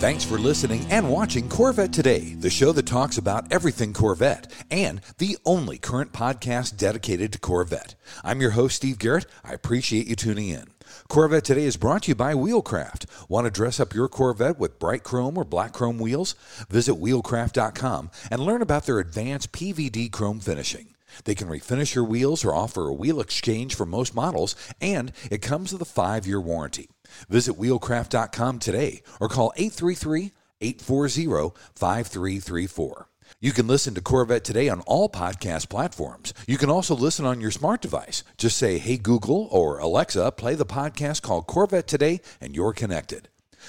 Thanks 0.00 0.24
for 0.24 0.38
listening 0.38 0.86
and 0.88 1.10
watching 1.10 1.46
Corvette 1.46 1.92
Today, 1.92 2.32
the 2.32 2.48
show 2.48 2.72
that 2.72 2.86
talks 2.86 3.18
about 3.18 3.52
everything 3.52 3.92
Corvette 3.92 4.50
and 4.70 5.02
the 5.18 5.36
only 5.44 5.76
current 5.76 6.10
podcast 6.10 6.78
dedicated 6.78 7.34
to 7.34 7.38
Corvette. 7.38 7.96
I'm 8.24 8.40
your 8.40 8.52
host, 8.52 8.76
Steve 8.76 8.98
Garrett. 8.98 9.26
I 9.44 9.52
appreciate 9.52 10.06
you 10.06 10.16
tuning 10.16 10.48
in. 10.48 10.68
Corvette 11.08 11.44
Today 11.44 11.64
is 11.64 11.76
brought 11.76 12.04
to 12.04 12.12
you 12.12 12.14
by 12.14 12.32
Wheelcraft. 12.32 13.04
Want 13.28 13.44
to 13.44 13.50
dress 13.50 13.78
up 13.78 13.92
your 13.92 14.08
Corvette 14.08 14.58
with 14.58 14.78
bright 14.78 15.02
chrome 15.02 15.36
or 15.36 15.44
black 15.44 15.74
chrome 15.74 15.98
wheels? 15.98 16.34
Visit 16.70 16.94
wheelcraft.com 16.94 18.10
and 18.30 18.40
learn 18.40 18.62
about 18.62 18.86
their 18.86 19.00
advanced 19.00 19.52
PVD 19.52 20.10
chrome 20.10 20.40
finishing. 20.40 20.89
They 21.24 21.34
can 21.34 21.48
refinish 21.48 21.94
your 21.94 22.04
wheels 22.04 22.44
or 22.44 22.54
offer 22.54 22.86
a 22.88 22.94
wheel 22.94 23.20
exchange 23.20 23.74
for 23.74 23.86
most 23.86 24.14
models, 24.14 24.56
and 24.80 25.12
it 25.30 25.42
comes 25.42 25.72
with 25.72 25.82
a 25.82 25.86
five 25.86 26.26
year 26.26 26.40
warranty. 26.40 26.88
Visit 27.28 27.56
wheelcraft.com 27.56 28.58
today 28.58 29.02
or 29.20 29.28
call 29.28 29.52
833 29.56 30.32
840 30.60 31.54
5334. 31.74 33.06
You 33.40 33.52
can 33.52 33.66
listen 33.66 33.94
to 33.94 34.00
Corvette 34.00 34.44
Today 34.44 34.68
on 34.68 34.80
all 34.82 35.08
podcast 35.08 35.68
platforms. 35.68 36.34
You 36.46 36.58
can 36.58 36.68
also 36.68 36.94
listen 36.94 37.24
on 37.24 37.40
your 37.40 37.50
smart 37.50 37.80
device. 37.80 38.24
Just 38.36 38.56
say, 38.56 38.78
Hey 38.78 38.96
Google 38.96 39.48
or 39.50 39.78
Alexa, 39.78 40.32
play 40.32 40.54
the 40.54 40.66
podcast 40.66 41.22
called 41.22 41.46
Corvette 41.46 41.86
Today, 41.86 42.20
and 42.40 42.54
you're 42.54 42.72
connected. 42.72 43.28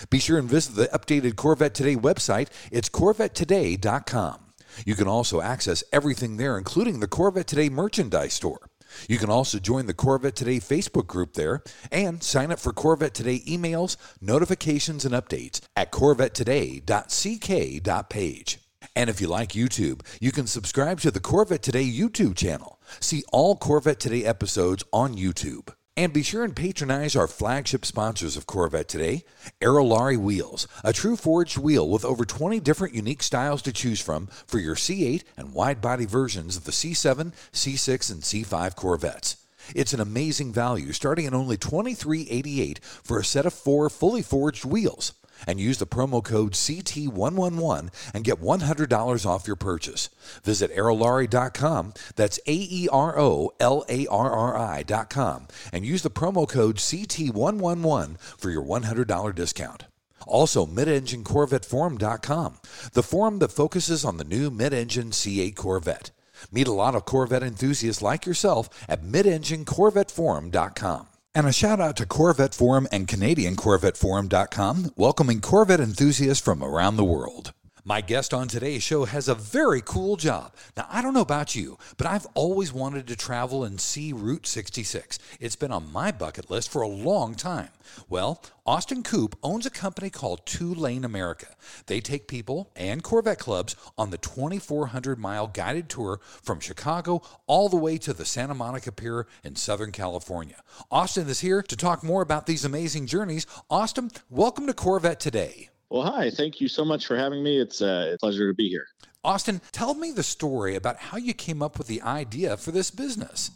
Be 0.09 0.19
sure 0.19 0.37
and 0.37 0.49
visit 0.49 0.75
the 0.75 0.87
updated 0.87 1.35
Corvette 1.35 1.73
Today 1.73 1.95
website. 1.95 2.49
It's 2.71 2.89
corvettetoday.com. 2.89 4.50
You 4.85 4.95
can 4.95 5.07
also 5.07 5.41
access 5.41 5.83
everything 5.91 6.37
there, 6.37 6.57
including 6.57 6.99
the 6.99 7.07
Corvette 7.07 7.47
Today 7.47 7.69
merchandise 7.69 8.33
store. 8.33 8.69
You 9.07 9.17
can 9.17 9.29
also 9.29 9.59
join 9.59 9.85
the 9.85 9.93
Corvette 9.93 10.35
Today 10.35 10.59
Facebook 10.59 11.07
group 11.07 11.33
there 11.33 11.63
and 11.91 12.21
sign 12.21 12.51
up 12.51 12.59
for 12.59 12.73
Corvette 12.73 13.13
Today 13.13 13.39
emails, 13.41 13.95
notifications, 14.19 15.05
and 15.05 15.15
updates 15.15 15.61
at 15.75 15.91
corvettetoday.ck.page. 15.91 18.57
And 18.95 19.09
if 19.09 19.21
you 19.21 19.27
like 19.27 19.49
YouTube, 19.49 20.01
you 20.19 20.31
can 20.31 20.47
subscribe 20.47 20.99
to 21.01 21.11
the 21.11 21.19
Corvette 21.19 21.61
Today 21.61 21.85
YouTube 21.85 22.35
channel. 22.35 22.81
See 22.99 23.23
all 23.31 23.55
Corvette 23.55 23.99
Today 23.99 24.25
episodes 24.25 24.83
on 24.91 25.15
YouTube. 25.15 25.71
And 25.97 26.13
be 26.13 26.23
sure 26.23 26.45
and 26.45 26.55
patronize 26.55 27.17
our 27.17 27.27
flagship 27.27 27.85
sponsors 27.85 28.37
of 28.37 28.47
Corvette 28.47 28.87
today, 28.87 29.25
Aerolarri 29.59 30.17
Wheels, 30.17 30.65
a 30.85 30.93
true 30.93 31.17
forged 31.17 31.57
wheel 31.57 31.89
with 31.89 32.05
over 32.05 32.23
20 32.23 32.61
different 32.61 32.95
unique 32.95 33.21
styles 33.21 33.61
to 33.63 33.73
choose 33.73 33.99
from 33.99 34.27
for 34.47 34.57
your 34.57 34.75
C8 34.75 35.23
and 35.35 35.53
wide 35.53 35.81
body 35.81 36.05
versions 36.05 36.55
of 36.55 36.63
the 36.63 36.71
C7, 36.71 37.33
C6, 37.51 38.11
and 38.11 38.21
C5 38.21 38.75
Corvettes. 38.77 39.35
It's 39.75 39.91
an 39.91 39.99
amazing 39.99 40.53
value 40.53 40.93
starting 40.93 41.25
at 41.25 41.33
only 41.33 41.57
$23.88 41.57 42.79
for 42.81 43.19
a 43.19 43.25
set 43.25 43.45
of 43.45 43.53
four 43.53 43.89
fully 43.89 44.21
forged 44.21 44.63
wheels 44.63 45.13
and 45.47 45.59
use 45.59 45.77
the 45.77 45.87
promo 45.87 46.23
code 46.23 46.53
CT111 46.53 47.89
and 48.13 48.23
get 48.23 48.41
$100 48.41 49.25
off 49.25 49.47
your 49.47 49.55
purchase. 49.55 50.09
Visit 50.43 50.75
aerolarri.com, 50.75 51.93
that's 52.15 52.39
A 52.47 52.53
E 52.53 52.87
R 52.91 53.19
O 53.19 53.51
L 53.59 53.85
A 53.89 54.07
R 54.07 54.31
R 54.31 54.57
I.com, 54.57 55.47
and 55.71 55.85
use 55.85 56.01
the 56.01 56.09
promo 56.09 56.47
code 56.47 56.77
CT111 56.77 58.19
for 58.19 58.49
your 58.49 58.63
$100 58.63 59.35
discount. 59.35 59.85
Also, 60.27 60.65
midenginecorvetteforum.com, 60.65 62.57
the 62.93 63.03
forum 63.03 63.39
that 63.39 63.51
focuses 63.51 64.05
on 64.05 64.17
the 64.17 64.23
new 64.23 64.49
mid 64.49 64.73
engine 64.73 65.11
C8 65.11 65.55
Corvette. 65.55 66.11
Meet 66.51 66.67
a 66.67 66.73
lot 66.73 66.95
of 66.95 67.05
Corvette 67.05 67.43
enthusiasts 67.43 68.01
like 68.01 68.25
yourself 68.25 68.67
at 68.89 69.03
midenginecorvetteforum.com. 69.03 71.07
And 71.33 71.47
a 71.47 71.53
shout 71.53 71.79
out 71.79 71.95
to 71.95 72.05
Corvette 72.05 72.53
Forum 72.53 72.87
and 72.91 73.07
CanadianCorvetteForum.com, 73.07 74.91
welcoming 74.97 75.39
Corvette 75.39 75.79
enthusiasts 75.79 76.43
from 76.43 76.61
around 76.61 76.97
the 76.97 77.05
world. 77.05 77.53
My 77.91 77.99
guest 77.99 78.33
on 78.33 78.47
today's 78.47 78.83
show 78.83 79.03
has 79.03 79.27
a 79.27 79.35
very 79.35 79.81
cool 79.81 80.15
job. 80.15 80.55
Now, 80.77 80.87
I 80.89 81.01
don't 81.01 81.13
know 81.13 81.19
about 81.19 81.55
you, 81.55 81.77
but 81.97 82.07
I've 82.07 82.25
always 82.35 82.71
wanted 82.71 83.05
to 83.07 83.17
travel 83.17 83.65
and 83.65 83.81
see 83.81 84.13
Route 84.13 84.47
66. 84.47 85.19
It's 85.41 85.57
been 85.57 85.73
on 85.73 85.91
my 85.91 86.13
bucket 86.13 86.49
list 86.49 86.71
for 86.71 86.83
a 86.83 86.87
long 86.87 87.35
time. 87.35 87.67
Well, 88.07 88.41
Austin 88.65 89.03
Coop 89.03 89.35
owns 89.43 89.65
a 89.65 89.69
company 89.69 90.09
called 90.09 90.45
Two 90.45 90.73
Lane 90.73 91.03
America. 91.03 91.47
They 91.87 91.99
take 91.99 92.29
people 92.29 92.71
and 92.77 93.03
Corvette 93.03 93.39
clubs 93.39 93.75
on 93.97 94.09
the 94.09 94.17
2,400 94.17 95.19
mile 95.19 95.47
guided 95.47 95.89
tour 95.89 96.21
from 96.41 96.61
Chicago 96.61 97.21
all 97.45 97.67
the 97.67 97.75
way 97.75 97.97
to 97.97 98.13
the 98.13 98.23
Santa 98.23 98.55
Monica 98.55 98.93
Pier 98.93 99.27
in 99.43 99.57
Southern 99.57 99.91
California. 99.91 100.63
Austin 100.89 101.27
is 101.27 101.41
here 101.41 101.61
to 101.63 101.75
talk 101.75 102.05
more 102.05 102.21
about 102.21 102.45
these 102.45 102.63
amazing 102.63 103.05
journeys. 103.05 103.45
Austin, 103.69 104.11
welcome 104.29 104.65
to 104.65 104.73
Corvette 104.73 105.19
Today. 105.19 105.70
Well, 105.91 106.03
hi. 106.03 106.29
Thank 106.29 106.61
you 106.61 106.69
so 106.69 106.85
much 106.85 107.05
for 107.05 107.17
having 107.17 107.43
me. 107.43 107.59
It's 107.59 107.81
uh, 107.81 108.11
a 108.13 108.17
pleasure 108.17 108.47
to 108.47 108.53
be 108.53 108.69
here. 108.69 108.87
Austin, 109.25 109.59
tell 109.73 109.93
me 109.93 110.11
the 110.11 110.23
story 110.23 110.75
about 110.75 110.95
how 110.97 111.17
you 111.17 111.33
came 111.33 111.61
up 111.61 111.77
with 111.77 111.87
the 111.87 112.01
idea 112.01 112.55
for 112.55 112.71
this 112.71 112.89
business. 112.89 113.51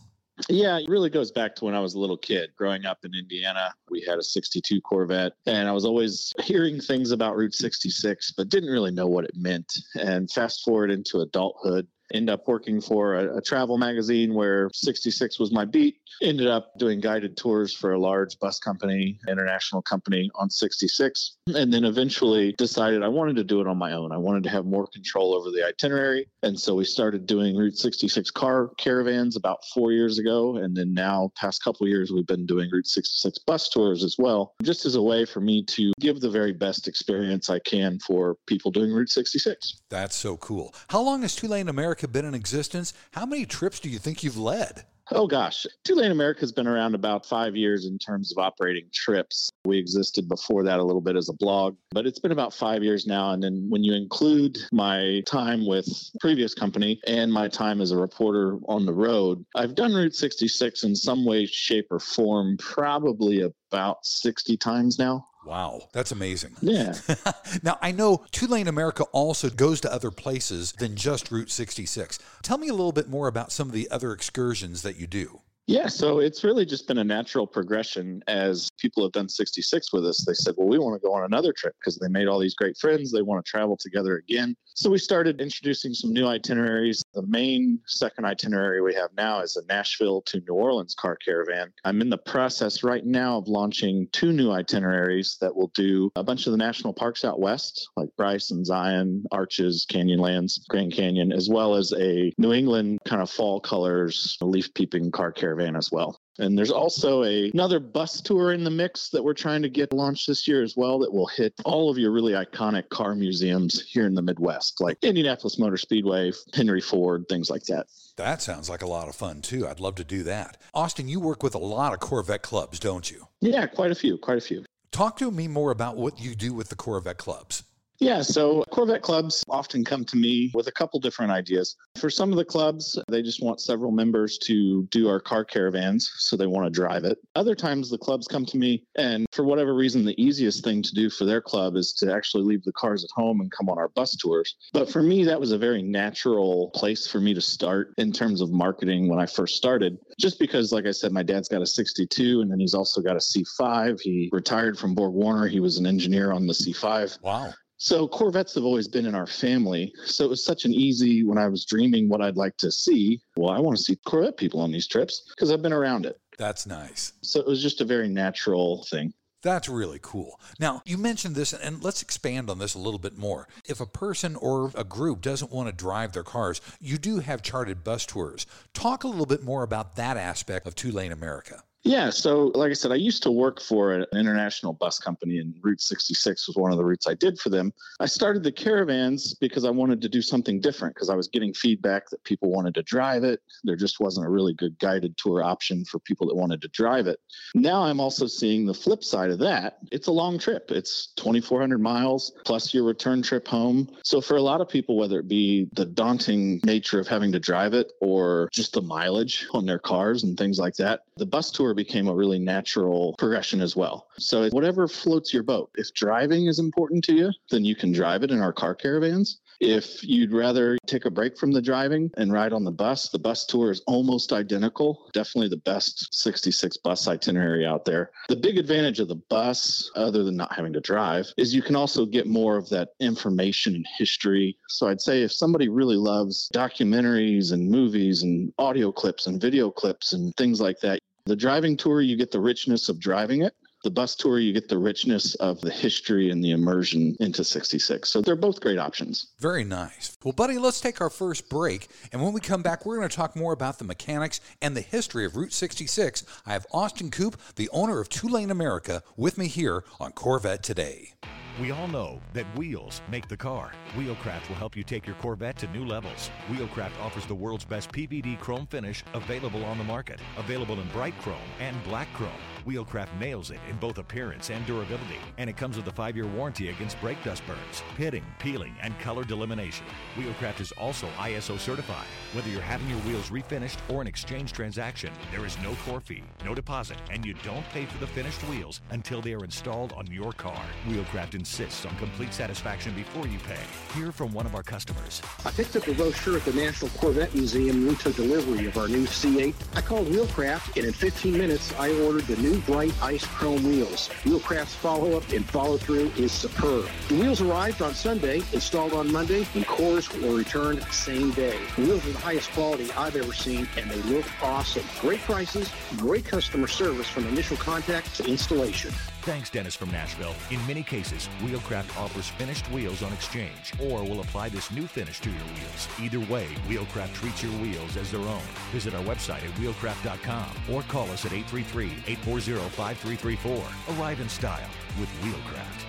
Yeah, 0.49 0.77
it 0.77 0.89
really 0.89 1.09
goes 1.09 1.31
back 1.31 1.55
to 1.55 1.65
when 1.65 1.75
I 1.75 1.79
was 1.79 1.93
a 1.93 1.99
little 1.99 2.17
kid. 2.17 2.51
Growing 2.57 2.85
up 2.85 3.05
in 3.05 3.15
Indiana, 3.15 3.73
we 3.89 4.03
had 4.05 4.19
a 4.19 4.23
62 4.23 4.81
Corvette, 4.81 5.31
and 5.45 5.69
I 5.69 5.71
was 5.71 5.85
always 5.85 6.33
hearing 6.43 6.81
things 6.81 7.11
about 7.11 7.37
Route 7.37 7.53
66, 7.53 8.33
but 8.35 8.49
didn't 8.49 8.69
really 8.69 8.91
know 8.91 9.07
what 9.07 9.23
it 9.23 9.35
meant. 9.35 9.71
And 9.95 10.29
fast 10.29 10.65
forward 10.65 10.91
into 10.91 11.21
adulthood, 11.21 11.87
end 12.13 12.29
up 12.29 12.47
working 12.47 12.81
for 12.81 13.15
a, 13.15 13.37
a, 13.37 13.41
travel 13.41 13.77
magazine 13.77 14.33
where 14.33 14.69
66 14.73 15.39
was 15.39 15.51
my 15.51 15.65
beat. 15.65 15.97
Ended 16.21 16.47
up 16.47 16.71
doing 16.77 16.99
guided 16.99 17.37
tours 17.37 17.73
for 17.73 17.93
a 17.93 17.99
large 17.99 18.39
bus 18.39 18.59
company 18.59 19.19
international 19.27 19.81
company 19.81 20.29
on 20.35 20.49
66 20.49 21.37
and 21.53 21.73
then 21.73 21.83
eventually 21.83 22.53
decided 22.57 23.03
i 23.03 23.07
wanted 23.07 23.35
to 23.35 23.43
do 23.43 23.61
it 23.61 23.67
on 23.67 23.77
my 23.77 23.93
own. 23.93 24.11
I 24.11 24.17
wanted 24.17 24.43
to 24.43 24.49
have 24.49 24.65
more 24.65 24.87
control 24.87 25.33
over 25.33 25.51
the 25.51 25.65
itinerary. 25.65 26.27
And 26.43 26.59
so 26.59 26.75
we 26.75 26.85
started 26.85 27.25
doing 27.25 27.55
route 27.55 27.77
66 27.77 28.31
car 28.31 28.69
caravans 28.77 29.35
about 29.35 29.59
four 29.73 29.91
years 29.91 30.19
ago. 30.19 30.57
And 30.57 30.75
then 30.75 30.93
now 30.93 31.31
past 31.35 31.63
couple 31.63 31.87
years 31.87 32.11
we've 32.11 32.27
been 32.27 32.45
doing 32.45 32.69
route 32.71 32.87
66 32.87 33.39
bus 33.39 33.69
tours 33.69 34.03
as 34.03 34.15
well 34.17 34.53
just 34.63 34.85
as 34.85 34.95
a 34.95 35.01
way 35.01 35.25
for 35.25 35.41
me 35.41 35.63
to 35.63 35.91
give 35.99 36.21
the 36.21 36.29
very 36.29 36.53
best 36.53 36.87
experience 36.87 37.49
i 37.49 37.59
can 37.59 37.99
for 37.99 38.37
people 38.47 38.71
doing 38.71 38.91
route 38.91 39.09
66 39.09 39.81
that's 39.89 40.15
so 40.15 40.37
cool. 40.37 40.73
How 40.89 41.01
long 41.01 41.21
has 41.21 41.35
tulane 41.35 41.55
lane 41.55 41.69
america 41.95 42.05
America 42.05 42.07
been 42.11 42.25
in 42.25 42.35
existence? 42.35 42.93
How 43.11 43.25
many 43.25 43.45
trips 43.45 43.79
do 43.79 43.89
you 43.89 43.99
think 43.99 44.21
you've 44.21 44.37
led? 44.37 44.85
Oh 45.11 45.27
gosh, 45.27 45.65
Two 45.83 45.95
Lane 45.95 46.11
America 46.11 46.41
has 46.41 46.51
been 46.51 46.67
around 46.67 46.95
about 46.95 47.25
five 47.25 47.55
years 47.55 47.85
in 47.85 47.99
terms 47.99 48.31
of 48.31 48.43
operating 48.43 48.89
trips. 48.91 49.51
We 49.63 49.77
existed 49.77 50.27
before 50.27 50.63
that 50.63 50.79
a 50.79 50.83
little 50.83 51.01
bit 51.01 51.15
as 51.15 51.29
a 51.29 51.33
blog, 51.33 51.77
but 51.91 52.07
it's 52.07 52.19
been 52.19 52.31
about 52.31 52.53
five 52.53 52.83
years 52.83 53.05
now. 53.05 53.31
And 53.31 53.43
then 53.43 53.67
when 53.69 53.83
you 53.83 53.93
include 53.93 54.57
my 54.71 55.21
time 55.27 55.67
with 55.67 55.87
previous 56.19 56.55
company 56.55 56.99
and 57.05 57.31
my 57.31 57.47
time 57.47 57.81
as 57.81 57.91
a 57.91 57.97
reporter 57.97 58.57
on 58.67 58.85
the 58.85 58.93
road, 58.93 59.45
I've 59.55 59.75
done 59.75 59.93
Route 59.93 60.15
66 60.15 60.83
in 60.83 60.95
some 60.95 61.23
way, 61.23 61.45
shape, 61.45 61.87
or 61.91 61.99
form 61.99 62.57
probably 62.57 63.41
about 63.71 64.05
60 64.05 64.57
times 64.57 64.99
now. 64.99 65.25
Wow, 65.45 65.89
that's 65.93 66.11
amazing. 66.11 66.55
Yeah. 66.61 66.95
now, 67.63 67.77
I 67.81 67.91
know 67.91 68.25
Two 68.31 68.47
Lane 68.47 68.67
America 68.67 69.03
also 69.11 69.49
goes 69.49 69.79
to 69.81 69.93
other 69.93 70.09
places 70.09 70.71
than 70.73 70.95
just 70.95 71.31
Route 71.31 71.51
66. 71.51 72.17
Tell 72.41 72.57
me 72.57 72.67
a 72.67 72.73
little 72.73 72.91
bit 72.91 73.07
more 73.07 73.27
about 73.27 73.51
some 73.51 73.67
of 73.67 73.73
the 73.73 73.89
other 73.91 74.11
excursions 74.11 74.81
that 74.81 74.99
you 74.99 75.05
do. 75.05 75.41
Yeah, 75.67 75.87
so 75.87 76.19
it's 76.19 76.43
really 76.43 76.65
just 76.65 76.87
been 76.87 76.99
a 76.99 77.03
natural 77.03 77.47
progression 77.47 78.21
as 78.27 78.69
people 78.77 79.01
have 79.01 79.13
done 79.13 79.27
66 79.27 79.91
with 79.91 80.05
us. 80.05 80.23
They 80.23 80.35
said, 80.35 80.53
well, 80.57 80.67
we 80.67 80.77
want 80.77 81.01
to 81.01 81.05
go 81.05 81.11
on 81.13 81.23
another 81.23 81.53
trip 81.53 81.73
because 81.79 81.97
they 81.97 82.07
made 82.07 82.27
all 82.27 82.39
these 82.39 82.53
great 82.53 82.77
friends. 82.77 83.11
They 83.11 83.23
want 83.23 83.43
to 83.43 83.49
travel 83.49 83.75
together 83.75 84.17
again. 84.17 84.55
So 84.75 84.91
we 84.91 84.99
started 84.99 85.41
introducing 85.41 85.93
some 85.93 86.13
new 86.13 86.27
itineraries. 86.27 87.03
The 87.15 87.25
main 87.25 87.79
second 87.87 88.25
itinerary 88.25 88.81
we 88.81 88.93
have 88.93 89.09
now 89.17 89.39
is 89.39 89.55
a 89.55 89.65
Nashville 89.65 90.21
to 90.27 90.41
New 90.47 90.53
Orleans 90.53 90.93
car 90.93 91.15
caravan. 91.15 91.73
I'm 91.83 92.01
in 92.01 92.09
the 92.09 92.17
process 92.17 92.83
right 92.83 93.05
now 93.05 93.37
of 93.37 93.47
launching 93.47 94.07
two 94.11 94.33
new 94.33 94.51
itineraries 94.51 95.37
that 95.41 95.55
will 95.55 95.71
do 95.73 96.11
a 96.15 96.23
bunch 96.23 96.45
of 96.45 96.51
the 96.51 96.57
national 96.57 96.93
parks 96.93 97.25
out 97.25 97.39
west, 97.39 97.89
like 97.95 98.09
Bryce 98.17 98.51
and 98.51 98.65
Zion, 98.65 99.23
Arches, 99.31 99.87
Canyonlands, 99.89 100.59
Grand 100.67 100.93
Canyon, 100.93 101.31
as 101.31 101.49
well 101.49 101.73
as 101.73 101.91
a 101.93 102.31
New 102.37 102.53
England 102.53 102.99
kind 103.05 103.21
of 103.21 103.31
fall 103.31 103.59
colors 103.59 104.37
leaf 104.41 104.71
peeping 104.75 105.09
car 105.09 105.31
caravan 105.31 105.54
caravan 105.55 105.75
as 105.75 105.91
well. 105.91 106.19
And 106.37 106.57
there's 106.57 106.71
also 106.71 107.23
a, 107.23 107.49
another 107.53 107.79
bus 107.79 108.21
tour 108.21 108.51
in 108.51 108.63
the 108.63 108.69
mix 108.69 109.09
that 109.09 109.23
we're 109.23 109.33
trying 109.33 109.61
to 109.61 109.69
get 109.69 109.93
launched 109.93 110.27
this 110.27 110.47
year 110.47 110.61
as 110.61 110.75
well 110.75 110.99
that 110.99 111.13
will 111.13 111.27
hit 111.27 111.53
all 111.63 111.89
of 111.89 111.97
your 111.97 112.11
really 112.11 112.33
iconic 112.33 112.89
car 112.89 113.15
museums 113.15 113.81
here 113.81 114.05
in 114.05 114.15
the 114.15 114.21
Midwest, 114.21 114.81
like 114.81 114.97
Indianapolis 115.01 115.57
Motor 115.57 115.77
Speedway, 115.77 116.31
Henry 116.53 116.81
Ford, 116.81 117.25
things 117.29 117.49
like 117.49 117.63
that. 117.63 117.87
That 118.17 118.41
sounds 118.41 118.69
like 118.69 118.81
a 118.81 118.87
lot 118.87 119.07
of 119.07 119.15
fun 119.15 119.41
too. 119.41 119.67
I'd 119.67 119.79
love 119.79 119.95
to 119.95 120.03
do 120.03 120.23
that. 120.23 120.57
Austin, 120.73 121.07
you 121.07 121.19
work 121.19 121.43
with 121.43 121.55
a 121.55 121.59
lot 121.59 121.93
of 121.93 121.99
Corvette 121.99 122.43
clubs, 122.43 122.79
don't 122.79 123.09
you? 123.09 123.27
Yeah, 123.41 123.67
quite 123.67 123.91
a 123.91 123.95
few, 123.95 124.17
quite 124.17 124.37
a 124.37 124.41
few. 124.41 124.65
Talk 124.91 125.17
to 125.17 125.31
me 125.31 125.47
more 125.47 125.71
about 125.71 125.97
what 125.97 126.19
you 126.19 126.35
do 126.35 126.53
with 126.53 126.69
the 126.69 126.75
Corvette 126.75 127.17
clubs. 127.17 127.63
Yeah, 127.99 128.21
so 128.21 128.63
Corvette 128.71 129.01
clubs 129.01 129.43
often 129.47 129.85
come 129.85 130.03
to 130.05 130.17
me 130.17 130.51
with 130.53 130.67
a 130.67 130.71
couple 130.71 130.99
different 130.99 131.31
ideas. 131.31 131.75
For 131.95 132.09
some 132.09 132.31
of 132.31 132.37
the 132.37 132.45
clubs, 132.45 132.99
they 133.07 133.21
just 133.21 133.41
want 133.41 133.61
several 133.61 133.91
members 133.91 134.37
to 134.39 134.83
do 134.91 135.07
our 135.07 135.19
car 135.19 135.45
caravans, 135.45 136.11
so 136.17 136.35
they 136.35 136.47
want 136.47 136.65
to 136.65 136.71
drive 136.71 137.05
it. 137.05 137.17
Other 137.35 137.55
times, 137.55 137.89
the 137.89 137.97
clubs 137.97 138.27
come 138.27 138.45
to 138.47 138.57
me, 138.57 138.83
and 138.97 139.25
for 139.31 139.45
whatever 139.45 139.73
reason, 139.73 140.05
the 140.05 140.21
easiest 140.21 140.63
thing 140.63 140.81
to 140.81 140.93
do 140.93 141.09
for 141.09 141.25
their 141.25 141.41
club 141.41 141.75
is 141.75 141.93
to 141.93 142.13
actually 142.13 142.43
leave 142.43 142.63
the 142.63 142.73
cars 142.73 143.03
at 143.03 143.09
home 143.15 143.39
and 143.39 143.51
come 143.51 143.69
on 143.69 143.77
our 143.77 143.89
bus 143.89 144.15
tours. 144.15 144.55
But 144.73 144.89
for 144.89 145.01
me, 145.01 145.23
that 145.25 145.39
was 145.39 145.51
a 145.51 145.57
very 145.57 145.81
natural 145.81 146.71
place 146.75 147.07
for 147.07 147.19
me 147.19 147.33
to 147.33 147.41
start 147.41 147.93
in 147.97 148.11
terms 148.11 148.41
of 148.41 148.51
marketing 148.51 149.07
when 149.09 149.19
I 149.19 149.25
first 149.25 149.55
started, 149.55 149.97
just 150.19 150.39
because, 150.39 150.71
like 150.71 150.85
I 150.85 150.91
said, 150.91 151.11
my 151.11 151.23
dad's 151.23 151.47
got 151.47 151.61
a 151.61 151.65
62, 151.65 152.41
and 152.41 152.51
then 152.51 152.59
he's 152.59 152.73
also 152.73 153.01
got 153.01 153.15
a 153.15 153.19
C5. 153.19 154.01
He 154.01 154.29
retired 154.31 154.77
from 154.77 154.95
Borg 154.95 155.13
Warner, 155.13 155.47
he 155.47 155.59
was 155.59 155.77
an 155.77 155.87
engineer 155.87 156.31
on 156.31 156.47
the 156.47 156.53
C5. 156.53 157.21
Wow. 157.21 157.53
So 157.85 158.07
Corvettes 158.07 158.55
have 158.55 158.63
always 158.63 158.87
been 158.87 159.05
in 159.05 159.13
our 159.13 159.27
family. 159.27 159.93
So 160.05 160.25
it 160.25 160.29
was 160.31 160.43
such 160.43 160.65
an 160.65 160.73
easy 160.73 161.23
when 161.23 161.37
I 161.37 161.47
was 161.47 161.65
dreaming 161.65 162.09
what 162.09 162.19
I'd 162.19 162.35
like 162.35 162.57
to 162.57 162.71
see. 162.71 163.21
Well, 163.37 163.51
I 163.51 163.59
want 163.59 163.77
to 163.77 163.83
see 163.83 163.95
Corvette 164.07 164.37
people 164.37 164.59
on 164.59 164.71
these 164.71 164.87
trips 164.87 165.21
because 165.29 165.51
I've 165.51 165.61
been 165.61 165.71
around 165.71 166.07
it. 166.07 166.19
That's 166.39 166.65
nice. 166.65 167.13
So 167.21 167.39
it 167.39 167.45
was 167.45 167.61
just 167.61 167.81
a 167.81 167.85
very 167.85 168.09
natural 168.09 168.83
thing. 168.89 169.13
That's 169.43 169.69
really 169.69 169.99
cool. 170.01 170.39
Now, 170.59 170.81
you 170.83 170.97
mentioned 170.97 171.35
this, 171.35 171.53
and 171.53 171.83
let's 171.83 172.01
expand 172.01 172.49
on 172.49 172.57
this 172.57 172.73
a 172.73 172.79
little 172.79 172.97
bit 172.97 173.19
more. 173.19 173.47
If 173.67 173.79
a 173.79 173.85
person 173.85 174.35
or 174.35 174.71
a 174.73 174.83
group 174.83 175.21
doesn't 175.21 175.51
want 175.51 175.69
to 175.69 175.71
drive 175.71 176.13
their 176.13 176.23
cars, 176.23 176.61
you 176.81 176.97
do 176.97 177.19
have 177.19 177.43
charted 177.43 177.83
bus 177.83 178.07
tours. 178.07 178.47
Talk 178.73 179.03
a 179.03 179.07
little 179.07 179.27
bit 179.27 179.43
more 179.43 179.61
about 179.61 179.95
that 179.97 180.17
aspect 180.17 180.65
of 180.65 180.73
Two 180.73 180.91
Lane 180.91 181.11
America. 181.11 181.61
Yeah, 181.85 182.09
so 182.09 182.51
like 182.55 182.71
I 182.71 182.73
said, 182.73 182.91
I 182.91 182.95
used 182.95 183.21
to 183.23 183.31
work 183.31 183.61
for 183.61 183.93
an 183.93 184.07
international 184.11 184.73
bus 184.73 184.97
company, 184.97 185.37
and 185.37 185.53
Route 185.61 185.79
66 185.79 186.47
was 186.47 186.57
one 186.57 186.71
of 186.71 186.79
the 186.79 186.83
routes 186.83 187.05
I 187.05 187.13
did 187.13 187.37
for 187.37 187.49
them. 187.49 187.71
I 187.99 188.07
started 188.07 188.41
the 188.41 188.51
caravans 188.51 189.35
because 189.35 189.65
I 189.65 189.69
wanted 189.69 190.01
to 190.01 190.09
do 190.09 190.19
something 190.23 190.59
different 190.59 190.95
because 190.95 191.11
I 191.11 191.15
was 191.15 191.27
getting 191.27 191.53
feedback 191.53 192.09
that 192.09 192.23
people 192.23 192.49
wanted 192.49 192.73
to 192.73 192.81
drive 192.81 193.23
it. 193.23 193.39
There 193.63 193.75
just 193.75 193.99
wasn't 193.99 194.25
a 194.25 194.31
really 194.31 194.55
good 194.55 194.79
guided 194.79 195.15
tour 195.17 195.43
option 195.43 195.85
for 195.85 195.99
people 195.99 196.25
that 196.27 196.35
wanted 196.35 196.59
to 196.63 196.69
drive 196.69 197.05
it. 197.05 197.19
Now 197.53 197.83
I'm 197.83 197.99
also 197.99 198.25
seeing 198.25 198.65
the 198.65 198.73
flip 198.73 199.03
side 199.03 199.29
of 199.29 199.37
that. 199.39 199.77
It's 199.91 200.07
a 200.07 200.11
long 200.11 200.39
trip, 200.39 200.71
it's 200.71 201.13
2,400 201.17 201.77
miles 201.77 202.31
plus 202.45 202.73
your 202.73 202.83
return 202.83 203.21
trip 203.21 203.47
home. 203.47 203.87
So 204.03 204.21
for 204.21 204.37
a 204.37 204.41
lot 204.41 204.59
of 204.59 204.67
people, 204.67 204.97
whether 204.97 205.19
it 205.19 205.27
be 205.27 205.67
the 205.73 205.85
daunting 205.85 206.61
nature 206.63 206.99
of 206.99 207.07
having 207.07 207.31
to 207.33 207.39
drive 207.39 207.75
it 207.75 207.91
or 208.01 208.49
just 208.51 208.73
the 208.73 208.81
mileage 208.81 209.45
on 209.51 209.67
their 209.67 209.77
cars 209.77 210.23
and 210.23 210.35
things 210.35 210.57
like 210.57 210.73
that, 210.77 211.01
the 211.17 211.27
bus 211.27 211.51
tour 211.51 211.74
became 211.75 212.07
a 212.07 212.15
really 212.15 212.39
natural 212.39 213.15
progression 213.17 213.61
as 213.61 213.75
well. 213.75 214.07
So, 214.17 214.49
whatever 214.49 214.87
floats 214.87 215.33
your 215.33 215.43
boat. 215.43 215.71
If 215.75 215.93
driving 215.93 216.47
is 216.47 216.59
important 216.59 217.03
to 217.05 217.13
you, 217.13 217.31
then 217.51 217.65
you 217.65 217.75
can 217.75 217.91
drive 217.91 218.23
it 218.23 218.31
in 218.31 218.41
our 218.41 218.53
car 218.53 218.75
caravans. 218.75 219.39
If 219.59 220.03
you'd 220.03 220.33
rather 220.33 220.77
take 220.85 221.05
a 221.05 221.09
break 221.09 221.37
from 221.37 221.51
the 221.51 221.61
driving 221.61 222.11
and 222.17 222.31
ride 222.31 222.53
on 222.53 222.63
the 222.63 222.71
bus, 222.71 223.09
the 223.09 223.19
bus 223.19 223.45
tour 223.45 223.71
is 223.71 223.81
almost 223.87 224.33
identical. 224.33 225.09
Definitely 225.13 225.49
the 225.49 225.57
best 225.57 226.13
66 226.13 226.77
bus 226.77 227.07
itinerary 227.07 227.65
out 227.65 227.85
there. 227.85 228.11
The 228.27 228.35
big 228.35 228.57
advantage 228.57 228.99
of 228.99 229.07
the 229.07 229.21
bus, 229.29 229.89
other 229.95 230.23
than 230.23 230.35
not 230.35 230.53
having 230.53 230.73
to 230.73 230.81
drive, 230.81 231.31
is 231.37 231.55
you 231.55 231.61
can 231.61 231.75
also 231.75 232.05
get 232.05 232.27
more 232.27 232.57
of 232.57 232.69
that 232.69 232.89
information 232.99 233.75
and 233.75 233.85
history. 233.97 234.57
So 234.67 234.87
I'd 234.87 235.01
say 235.01 235.23
if 235.23 235.31
somebody 235.31 235.69
really 235.69 235.97
loves 235.97 236.49
documentaries 236.53 237.53
and 237.53 237.69
movies 237.69 238.23
and 238.23 238.51
audio 238.57 238.91
clips 238.91 239.27
and 239.27 239.39
video 239.39 239.71
clips 239.71 240.13
and 240.13 240.35
things 240.35 240.59
like 240.59 240.79
that, 240.81 240.99
the 241.25 241.35
driving 241.35 241.75
tour, 241.75 242.01
you 242.01 242.15
get 242.15 242.31
the 242.31 242.39
richness 242.39 242.87
of 242.87 242.99
driving 242.99 243.41
it. 243.41 243.53
The 243.83 243.91
bus 243.91 244.15
tour, 244.15 244.39
you 244.39 244.51
get 244.51 244.67
the 244.67 244.77
richness 244.77 245.35
of 245.35 245.61
the 245.61 245.69
history 245.71 246.31
and 246.31 246.43
the 246.43 246.51
immersion 246.51 247.15
into 247.19 247.43
66. 247.43 248.09
So 248.09 248.21
they're 248.21 248.35
both 248.35 248.59
great 248.59 248.79
options. 248.79 249.33
Very 249.39 249.63
nice. 249.63 250.17
Well, 250.23 250.33
buddy, 250.33 250.57
let's 250.57 250.81
take 250.81 251.01
our 251.01 251.09
first 251.09 251.49
break. 251.49 251.87
And 252.11 252.21
when 252.21 252.33
we 252.33 252.41
come 252.41 252.63
back, 252.63 252.85
we're 252.85 252.97
going 252.97 253.09
to 253.09 253.15
talk 253.15 253.35
more 253.35 253.53
about 253.53 253.77
the 253.77 253.85
mechanics 253.85 254.39
and 254.61 254.75
the 254.75 254.81
history 254.81 255.25
of 255.25 255.35
Route 255.35 255.53
66. 255.53 256.23
I 256.47 256.53
have 256.53 256.65
Austin 256.71 257.11
Coop, 257.11 257.39
the 257.57 257.69
owner 257.69 257.99
of 257.99 258.09
Two 258.09 258.27
Lane 258.27 258.49
America, 258.49 259.03
with 259.17 259.37
me 259.37 259.47
here 259.47 259.83
on 259.99 260.13
Corvette 260.13 260.63
Today. 260.63 261.13
We 261.59 261.71
all 261.71 261.87
know 261.87 262.19
that 262.33 262.45
wheels 262.57 263.01
make 263.09 263.29
the 263.29 263.37
car. 263.37 263.71
Wheelcraft 263.95 264.49
will 264.49 264.57
help 264.57 264.75
you 264.75 264.83
take 264.83 265.07
your 265.07 265.15
Corvette 265.15 265.57
to 265.59 265.67
new 265.67 265.85
levels. 265.85 266.29
Wheelcraft 266.49 266.99
offers 267.01 267.25
the 267.25 267.35
world's 267.35 267.63
best 267.63 267.93
PVD 267.93 268.37
chrome 268.41 268.67
finish 268.67 269.05
available 269.13 269.63
on 269.63 269.77
the 269.77 269.83
market. 269.85 270.19
Available 270.37 270.81
in 270.81 270.87
bright 270.89 271.17
chrome 271.19 271.37
and 271.61 271.81
black 271.85 272.11
chrome. 272.11 272.31
Wheelcraft 272.65 273.19
nails 273.19 273.51
it 273.51 273.59
in 273.69 273.77
both 273.77 273.99
appearance 273.99 274.49
and 274.49 274.65
durability, 274.65 275.19
and 275.37 275.49
it 275.49 275.55
comes 275.55 275.77
with 275.77 275.87
a 275.87 275.91
five 275.91 276.15
year 276.15 276.25
warranty 276.25 276.69
against 276.69 276.99
brake 276.99 277.23
dust 277.23 277.45
burns, 277.45 277.83
pitting, 277.95 278.25
peeling, 278.39 278.75
and 278.81 278.97
color 278.99 279.23
delamination. 279.23 279.83
Wheelcraft 280.15 280.61
is 280.61 280.71
also 280.73 281.07
ISO 281.17 281.59
certified. 281.59 282.07
Whether 282.33 282.49
you're 282.49 282.61
having 282.61 282.89
your 282.89 282.99
wheels 282.99 283.29
refinished 283.29 283.77
or 283.89 284.01
an 284.01 284.07
exchange 284.07 284.51
transaction, 284.51 285.11
there 285.31 285.45
is 285.45 285.57
no 285.59 285.75
core 285.85 286.01
fee, 286.01 286.23
no 286.43 286.55
deposit, 286.55 286.97
and 287.11 287.23
you 287.23 287.35
don't 287.43 287.67
pay 287.69 287.85
for 287.85 287.99
the 287.99 288.07
finished 288.07 288.41
wheels 288.49 288.81
until 288.89 289.21
they 289.21 289.33
are 289.33 289.43
installed 289.43 289.93
on 289.93 290.07
your 290.07 290.31
car. 290.33 290.61
Wheelcraft 290.87 291.35
insists 291.35 291.85
on 291.85 291.95
complete 291.97 292.33
satisfaction 292.33 292.95
before 292.95 293.27
you 293.27 293.37
pay. 293.39 293.99
Hear 293.99 294.11
from 294.11 294.33
one 294.33 294.47
of 294.47 294.55
our 294.55 294.63
customers. 294.63 295.21
I 295.45 295.51
picked 295.51 295.75
up 295.75 295.87
a 295.87 295.93
brochure 295.93 296.37
at 296.37 296.45
the 296.45 296.53
National 296.53 296.89
Corvette 296.91 297.33
Museum 297.35 297.75
and 297.75 297.87
we 297.87 297.95
took 297.95 298.15
delivery 298.15 298.65
of 298.65 298.77
our 298.77 298.87
new 298.87 299.05
C8. 299.05 299.53
I 299.75 299.81
called 299.81 300.07
Wheelcraft, 300.07 300.77
and 300.77 300.85
in 300.85 300.93
15 300.93 301.37
minutes, 301.37 301.73
I 301.77 301.91
ordered 302.01 302.23
the 302.23 302.37
new 302.37 302.54
bright 302.61 302.93
ice 303.01 303.25
chrome 303.25 303.63
wheels. 303.63 304.09
Wheelcraft's 304.23 304.75
follow-up 304.75 305.29
and 305.29 305.45
follow-through 305.45 306.11
is 306.17 306.31
superb. 306.31 306.87
The 307.07 307.15
wheels 307.15 307.41
arrived 307.41 307.81
on 307.81 307.93
Sunday, 307.93 308.41
installed 308.53 308.93
on 308.93 309.11
Monday, 309.11 309.45
and 309.55 309.65
cores 309.67 310.11
were 310.13 310.35
returned 310.35 310.83
same 310.91 311.31
day. 311.31 311.57
The 311.75 311.83
wheels 311.83 312.05
are 312.05 312.11
the 312.11 312.19
highest 312.19 312.51
quality 312.51 312.91
I've 312.93 313.15
ever 313.15 313.33
seen, 313.33 313.67
and 313.77 313.89
they 313.89 314.01
look 314.03 314.25
awesome. 314.41 314.83
Great 315.01 315.19
prices, 315.21 315.69
great 315.97 316.25
customer 316.25 316.67
service 316.67 317.07
from 317.07 317.27
initial 317.27 317.57
contact 317.57 318.15
to 318.15 318.25
installation. 318.25 318.91
Thanks, 319.25 319.49
Dennis 319.49 319.75
from 319.75 319.89
Nashville. 319.89 320.35
In 320.51 320.59
many 320.67 320.83
cases, 320.83 321.27
Wheelcraft 321.41 321.99
offers 321.99 322.29
finished 322.29 322.69
wheels 322.69 323.01
on 323.01 323.11
exchange 323.11 323.73
or 323.81 324.03
will 324.03 324.21
apply 324.21 324.49
this 324.49 324.69
new 324.69 324.85
finish 324.85 325.19
to 325.21 325.31
your 325.31 325.39
wheels. 325.39 325.87
Either 325.99 326.19
way, 326.31 326.45
Wheelcraft 326.69 327.15
treats 327.15 327.41
your 327.41 327.51
wheels 327.53 327.97
as 327.97 328.11
their 328.11 328.21
own. 328.21 328.43
Visit 328.71 328.93
our 328.93 329.03
website 329.03 329.43
at 329.43 329.49
wheelcraft.com 329.55 330.51
or 330.71 330.83
call 330.83 331.09
us 331.09 331.25
at 331.25 331.31
833-840-5334. 331.31 333.97
Arrive 333.97 334.19
in 334.19 334.29
style 334.29 334.69
with 334.99 335.09
Wheelcraft. 335.23 335.84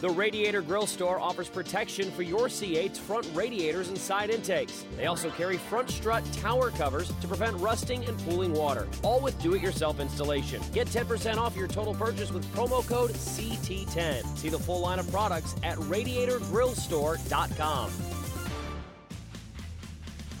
The 0.00 0.08
Radiator 0.08 0.62
Grill 0.62 0.86
Store 0.86 1.20
offers 1.20 1.50
protection 1.50 2.10
for 2.12 2.22
your 2.22 2.46
C8's 2.46 2.98
front 2.98 3.28
radiators 3.34 3.88
and 3.88 3.98
side 3.98 4.30
intakes. 4.30 4.86
They 4.96 5.04
also 5.04 5.28
carry 5.28 5.58
front 5.58 5.90
strut 5.90 6.24
tower 6.32 6.70
covers 6.70 7.12
to 7.20 7.28
prevent 7.28 7.54
rusting 7.58 8.06
and 8.06 8.18
pooling 8.20 8.54
water, 8.54 8.88
all 9.02 9.20
with 9.20 9.38
do 9.42 9.52
it 9.52 9.60
yourself 9.60 10.00
installation. 10.00 10.62
Get 10.72 10.86
10% 10.86 11.36
off 11.36 11.54
your 11.54 11.68
total 11.68 11.92
purchase 11.92 12.32
with 12.32 12.50
promo 12.54 12.82
code 12.88 13.10
CT10. 13.10 14.38
See 14.38 14.48
the 14.48 14.58
full 14.58 14.80
line 14.80 14.98
of 14.98 15.10
products 15.10 15.54
at 15.62 15.76
radiatorgrillstore.com. 15.76 17.90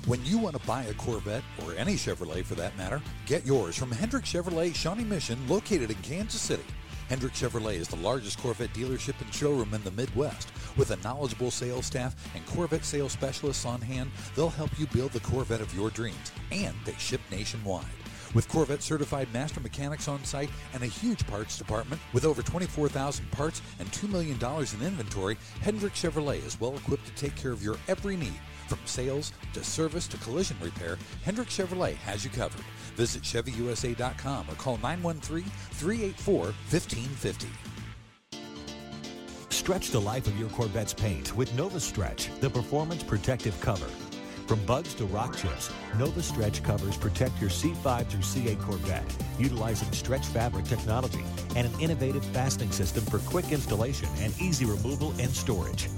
When 0.06 0.24
you 0.24 0.38
want 0.38 0.58
to 0.58 0.66
buy 0.66 0.84
a 0.84 0.94
Corvette, 0.94 1.44
or 1.66 1.74
any 1.74 1.96
Chevrolet 1.96 2.46
for 2.46 2.54
that 2.54 2.78
matter, 2.78 3.02
get 3.26 3.44
yours 3.44 3.76
from 3.76 3.90
Hendrick 3.90 4.24
Chevrolet 4.24 4.74
Shawnee 4.74 5.04
Mission, 5.04 5.38
located 5.46 5.90
in 5.90 5.96
Kansas 5.96 6.40
City. 6.40 6.64
Hendrick 7.10 7.32
Chevrolet 7.32 7.74
is 7.74 7.88
the 7.88 7.96
largest 7.96 8.38
Corvette 8.38 8.72
dealership 8.72 9.20
and 9.20 9.34
showroom 9.34 9.74
in 9.74 9.82
the 9.82 9.90
Midwest. 9.90 10.52
With 10.76 10.92
a 10.92 10.96
knowledgeable 10.98 11.50
sales 11.50 11.84
staff 11.84 12.14
and 12.36 12.46
Corvette 12.46 12.84
sales 12.84 13.10
specialists 13.10 13.66
on 13.66 13.80
hand, 13.80 14.12
they'll 14.36 14.48
help 14.48 14.70
you 14.78 14.86
build 14.86 15.10
the 15.10 15.18
Corvette 15.18 15.60
of 15.60 15.74
your 15.74 15.90
dreams, 15.90 16.30
and 16.52 16.72
they 16.84 16.94
ship 16.98 17.20
nationwide. 17.28 17.84
With 18.32 18.48
Corvette 18.48 18.80
certified 18.80 19.26
master 19.32 19.58
mechanics 19.58 20.06
on 20.06 20.22
site 20.22 20.50
and 20.72 20.84
a 20.84 20.86
huge 20.86 21.26
parts 21.26 21.58
department 21.58 22.00
with 22.12 22.24
over 22.24 22.42
24,000 22.42 23.28
parts 23.32 23.60
and 23.80 23.90
$2 23.90 24.08
million 24.08 24.38
in 24.38 24.86
inventory, 24.86 25.36
Hendrick 25.62 25.94
Chevrolet 25.94 26.46
is 26.46 26.60
well 26.60 26.76
equipped 26.76 27.06
to 27.06 27.14
take 27.14 27.34
care 27.34 27.50
of 27.50 27.60
your 27.60 27.76
every 27.88 28.14
need. 28.14 28.38
From 28.70 28.78
sales 28.84 29.32
to 29.52 29.64
service 29.64 30.06
to 30.06 30.16
collision 30.18 30.56
repair, 30.62 30.96
Hendrick 31.24 31.48
Chevrolet 31.48 31.96
has 31.96 32.22
you 32.22 32.30
covered. 32.30 32.64
Visit 32.94 33.24
ChevyUSA.com 33.24 34.48
or 34.48 34.54
call 34.54 34.76
913 34.76 35.42
384 35.42 36.36
1550. 36.36 37.48
Stretch 39.48 39.90
the 39.90 40.00
life 40.00 40.28
of 40.28 40.38
your 40.38 40.48
Corvette's 40.50 40.94
paint 40.94 41.36
with 41.36 41.52
Nova 41.56 41.80
Stretch, 41.80 42.30
the 42.38 42.48
performance 42.48 43.02
protective 43.02 43.60
cover. 43.60 43.88
From 44.46 44.64
bugs 44.66 44.94
to 44.94 45.04
rock 45.06 45.36
chips, 45.36 45.72
Nova 45.98 46.22
Stretch 46.22 46.62
covers 46.62 46.96
protect 46.96 47.40
your 47.40 47.50
C5 47.50 48.06
through 48.06 48.20
C8 48.20 48.60
Corvette, 48.62 49.16
utilizing 49.36 49.90
stretch 49.90 50.26
fabric 50.26 50.64
technology 50.66 51.24
and 51.56 51.66
an 51.66 51.80
innovative 51.80 52.24
fastening 52.26 52.70
system 52.70 53.04
for 53.06 53.18
quick 53.18 53.50
installation 53.50 54.08
and 54.20 54.32
easy 54.40 54.64
removal 54.64 55.10
and 55.18 55.30
storage. 55.30 55.88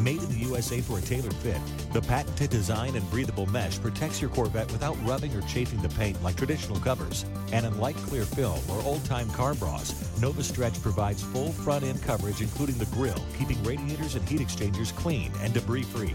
Made 0.00 0.22
in 0.22 0.28
the 0.30 0.46
USA 0.46 0.80
for 0.80 0.98
a 0.98 1.02
tailored 1.02 1.34
fit, 1.34 1.60
the 1.92 2.00
patented 2.00 2.48
design 2.48 2.96
and 2.96 3.08
breathable 3.10 3.44
mesh 3.46 3.78
protects 3.78 4.18
your 4.18 4.30
Corvette 4.30 4.72
without 4.72 4.96
rubbing 5.04 5.34
or 5.34 5.42
chafing 5.42 5.82
the 5.82 5.90
paint 5.90 6.22
like 6.22 6.36
traditional 6.36 6.80
covers. 6.80 7.26
And 7.52 7.66
unlike 7.66 7.96
clear 7.96 8.24
film 8.24 8.60
or 8.70 8.82
old-time 8.82 9.30
car 9.32 9.54
bras, 9.54 9.92
Nova 10.18 10.42
Stretch 10.42 10.80
provides 10.80 11.22
full 11.22 11.52
front-end 11.52 12.02
coverage 12.02 12.40
including 12.40 12.78
the 12.78 12.86
grille, 12.86 13.22
keeping 13.38 13.62
radiators 13.62 14.14
and 14.14 14.26
heat 14.26 14.40
exchangers 14.40 14.92
clean 14.92 15.32
and 15.40 15.52
debris-free. 15.52 16.14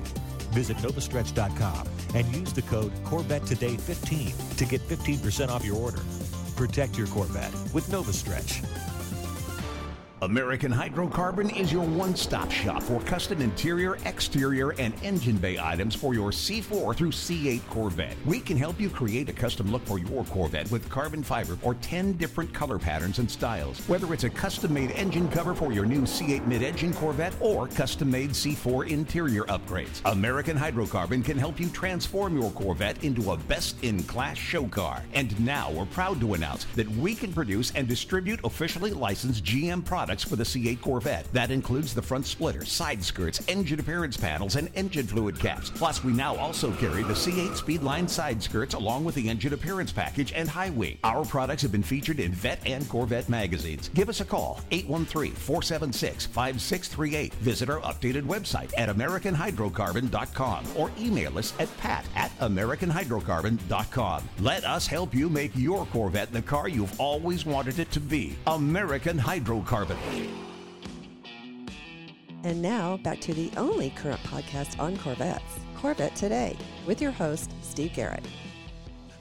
Visit 0.52 0.78
novastretch.com 0.78 1.88
and 2.16 2.36
use 2.36 2.54
the 2.54 2.64
code 2.64 2.92
Corvette 3.04 3.46
Today 3.46 3.78
15 3.78 4.34
to 4.58 4.66
get 4.66 4.82
15% 4.88 5.50
off 5.50 5.64
your 5.64 5.78
order. 5.78 6.02
Protect 6.56 6.98
your 6.98 7.08
Corvette 7.08 7.54
with 7.72 7.88
NovaStretch. 7.90 8.95
American 10.22 10.72
Hydrocarbon 10.72 11.54
is 11.60 11.74
your 11.74 11.84
one 11.84 12.16
stop 12.16 12.50
shop 12.50 12.82
for 12.82 13.02
custom 13.02 13.42
interior, 13.42 13.98
exterior, 14.06 14.72
and 14.80 14.94
engine 15.04 15.36
bay 15.36 15.60
items 15.60 15.94
for 15.94 16.14
your 16.14 16.32
C4 16.32 16.96
through 16.96 17.12
C8 17.12 17.68
Corvette. 17.70 18.16
We 18.26 18.40
can 18.40 18.56
help 18.56 18.80
you 18.80 18.90
create 18.90 19.28
a 19.28 19.34
custom 19.34 19.70
look 19.70 19.86
for 19.86 20.00
your 20.00 20.24
Corvette 20.24 20.72
with 20.72 20.90
carbon 20.90 21.22
fiber 21.22 21.58
or 21.64 21.74
10 21.76 22.14
different 22.14 22.54
color 22.54 22.80
patterns 22.80 23.20
and 23.20 23.30
styles. 23.30 23.80
Whether 23.90 24.14
it's 24.14 24.24
a 24.24 24.30
custom 24.30 24.74
made 24.74 24.92
engine 24.92 25.28
cover 25.28 25.54
for 25.54 25.74
your 25.74 25.86
new 25.86 26.04
C8 26.04 26.48
mid 26.48 26.64
engine 26.64 26.94
Corvette 26.94 27.34
or 27.42 27.68
custom 27.68 28.10
made 28.10 28.30
C4 28.30 28.88
interior 28.88 29.44
upgrades, 29.44 30.00
American 30.10 30.58
Hydrocarbon 30.58 31.26
can 31.26 31.38
help 31.38 31.60
you 31.60 31.68
transform 31.68 32.40
your 32.40 32.52
Corvette 32.52 33.04
into 33.04 33.34
a 33.34 33.38
best 33.38 33.76
in 33.84 34.02
class 34.04 34.38
show 34.38 34.66
car. 34.66 35.04
And 35.14 35.38
now 35.46 35.72
we're 35.72 35.86
proud 35.88 36.22
to 36.22 36.36
announce 36.36 36.64
that 36.76 36.90
we 36.92 37.16
can 37.16 37.34
produce 37.34 37.74
and 37.76 37.86
distribute 37.86 38.40
officially 38.46 38.92
licensed 38.92 39.44
GM 39.44 39.84
products 39.84 40.05
for 40.24 40.36
the 40.36 40.44
C8 40.44 40.82
Corvette. 40.82 41.32
That 41.34 41.52
includes 41.52 41.94
the 41.94 42.02
front 42.02 42.26
splitter, 42.26 42.66
side 42.66 43.04
skirts, 43.04 43.44
engine 43.48 43.80
appearance 43.80 44.18
panels, 44.18 44.56
and 44.56 44.70
engine 44.76 45.06
fluid 45.08 45.40
caps. 45.40 45.70
Plus, 45.70 46.04
we 46.04 46.14
now 46.14 46.36
also 46.38 46.72
carry 46.74 47.04
the 47.04 47.14
C8 47.14 47.58
Speedline 47.58 48.10
side 48.10 48.42
skirts 48.42 48.74
along 48.74 49.06
with 49.06 49.14
the 49.16 49.30
engine 49.30 49.54
appearance 49.54 49.92
package 49.92 50.34
and 50.34 50.50
high 50.50 50.70
wing. 50.70 50.98
Our 51.04 51.26
products 51.26 51.62
have 51.64 51.72
been 51.72 51.84
featured 51.84 52.20
in 52.20 52.32
Vette 52.32 52.60
and 52.66 52.88
Corvette 52.90 53.30
magazines. 53.30 53.90
Give 53.94 54.10
us 54.10 54.22
a 54.22 54.26
call, 54.26 54.60
813-476-5638. 54.72 57.34
Visit 57.34 57.70
our 57.70 57.82
updated 57.82 58.24
website 58.24 58.72
at 58.78 58.90
AmericanHydrocarbon.com 58.90 60.66
or 60.78 60.92
email 61.00 61.38
us 61.38 61.54
at 61.60 61.76
pat 61.78 62.06
at 62.16 62.32
AmericanHydrocarbon.com. 62.40 64.30
Let 64.40 64.64
us 64.64 64.88
help 64.88 65.14
you 65.14 65.30
make 65.30 65.52
your 65.56 65.86
Corvette 65.88 66.32
the 66.32 66.42
car 66.42 66.68
you've 66.68 67.00
always 67.00 67.46
wanted 67.46 67.80
it 67.80 67.92
to 67.92 68.00
be. 68.00 68.36
American 68.48 69.18
Hydrocarbon. 69.18 69.95
And 72.44 72.62
now 72.62 72.98
back 72.98 73.20
to 73.22 73.34
the 73.34 73.50
only 73.58 73.90
current 73.90 74.22
podcast 74.22 74.80
on 74.80 74.98
Corvettes, 74.98 75.60
Corvette 75.76 76.16
Today, 76.16 76.56
with 76.86 77.02
your 77.02 77.12
host, 77.12 77.52
Steve 77.64 77.94
Garrett. 77.94 78.24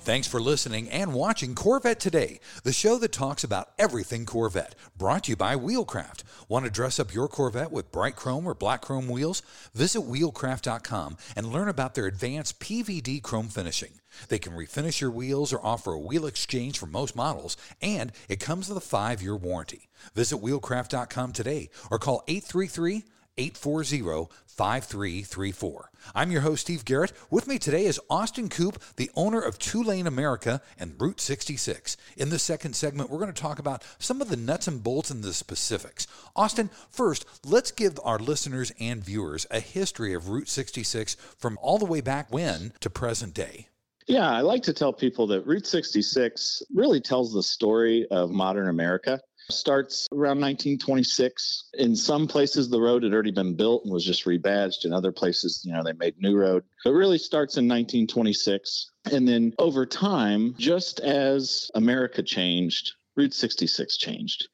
Thanks 0.05 0.29
for 0.29 0.39
listening 0.39 0.91
and 0.91 1.15
watching 1.15 1.55
Corvette 1.55 1.99
Today, 1.99 2.39
the 2.63 2.75
show 2.75 2.99
that 2.99 3.11
talks 3.11 3.43
about 3.43 3.71
everything 3.79 4.27
Corvette. 4.27 4.75
Brought 4.99 5.25
to 5.25 5.31
you 5.31 5.37
by 5.37 5.57
Wheelcraft. 5.57 6.25
Want 6.47 6.67
to 6.67 6.71
dress 6.71 7.01
up 7.01 7.15
your 7.15 7.27
Corvette 7.27 7.73
with 7.73 7.91
bright 7.91 8.15
chrome 8.15 8.47
or 8.47 8.53
black 8.53 8.83
chrome 8.83 9.09
wheels? 9.09 9.41
Visit 9.73 10.03
wheelcraft.com 10.03 11.17
and 11.35 11.47
learn 11.47 11.71
about 11.71 11.95
their 11.95 12.05
advanced 12.05 12.61
PVD 12.61 13.23
chrome 13.23 13.49
finishing. 13.49 13.93
They 14.29 14.39
can 14.39 14.53
refinish 14.53 15.01
your 15.01 15.11
wheels 15.11 15.55
or 15.55 15.65
offer 15.65 15.95
a 15.95 15.99
wheel 15.99 16.27
exchange 16.27 16.79
for 16.79 16.85
most 16.85 17.17
models, 17.17 17.57
and 17.81 18.13
it 18.29 18.41
comes 18.41 18.69
with 18.69 18.77
a 18.77 18.83
five 18.83 19.23
year 19.23 19.35
warranty. 19.35 19.89
Visit 20.15 20.37
wheelcraft.com 20.37 21.33
today 21.33 21.71
or 21.91 21.99
call 21.99 22.23
833 22.29 23.05
840 23.37 24.29
5334. 24.47 25.91
I'm 26.15 26.31
your 26.31 26.43
host, 26.43 26.63
Steve 26.63 26.85
Garrett. 26.85 27.13
With 27.31 27.49
me 27.49 27.59
today 27.59 27.87
is 27.87 28.01
Austin 28.09 28.49
Coop, 28.49 28.81
the 28.97 29.11
owner 29.17 29.41
of 29.41 29.59
Two 29.59 29.83
Lane 29.83 30.07
America 30.07 30.63
and 30.79 30.95
Route 31.01 31.21
66. 31.21 31.97
In 32.17 32.31
the 32.31 32.39
second 32.39 32.77
segment, 32.77 33.11
we're 33.11 33.19
going 33.19 33.33
to 33.33 33.43
talk 33.43 33.59
about 33.59 33.83
some 33.99 34.23
of 34.23 34.29
the 34.29 34.37
nuts 34.37 34.69
and 34.69 34.83
bolts 34.83 35.11
and 35.11 35.25
the 35.25 35.33
specifics. 35.33 36.07
Austin, 36.37 36.71
first, 36.91 37.25
let's 37.45 37.73
give 37.73 37.99
our 38.05 38.19
listeners 38.19 38.73
and 38.79 39.05
viewers 39.05 39.47
a 39.51 39.59
history 39.59 40.15
of 40.15 40.29
Route 40.29 40.49
66 40.49 41.17
from 41.37 41.59
all 41.61 41.79
the 41.79 41.85
way 41.85 42.01
back 42.01 42.33
when 42.33 42.73
to 42.79 42.89
present 42.89 43.35
day. 43.35 43.67
Yeah, 44.07 44.31
I 44.31 44.43
like 44.43 44.63
to 44.65 44.75
tell 44.75 44.93
people 44.93 45.27
that 45.29 45.47
Route 45.47 45.67
66 45.67 46.63
really 46.73 47.01
tells 47.01 47.33
the 47.33 47.43
story 47.43 48.07
of 48.11 48.31
modern 48.31 48.69
America 48.69 49.21
starts 49.51 50.09
around 50.13 50.41
1926. 50.41 51.71
In 51.75 51.97
some 51.97 52.27
places, 52.27 52.69
the 52.69 52.81
road 52.81 53.03
had 53.03 53.13
already 53.13 53.31
been 53.31 53.55
built 53.55 53.85
and 53.85 53.93
was 53.93 54.05
just 54.05 54.25
rebadged. 54.25 54.85
In 54.85 54.93
other 54.93 55.13
places, 55.13 55.63
you 55.65 55.73
know, 55.73 55.83
they 55.83 55.93
made 55.93 56.15
new 56.19 56.37
road. 56.37 56.65
It 56.85 56.91
really 56.91 57.19
starts 57.19 57.57
in 57.57 57.65
1926. 57.65 58.91
And 59.13 59.29
then 59.29 59.53
over 59.59 59.87
time, 59.87 60.55
just 60.59 61.01
as 61.01 61.71
America 61.75 62.23
changed, 62.23 62.93
Route 63.17 63.35
66 63.35 63.97
changed. 63.97 64.49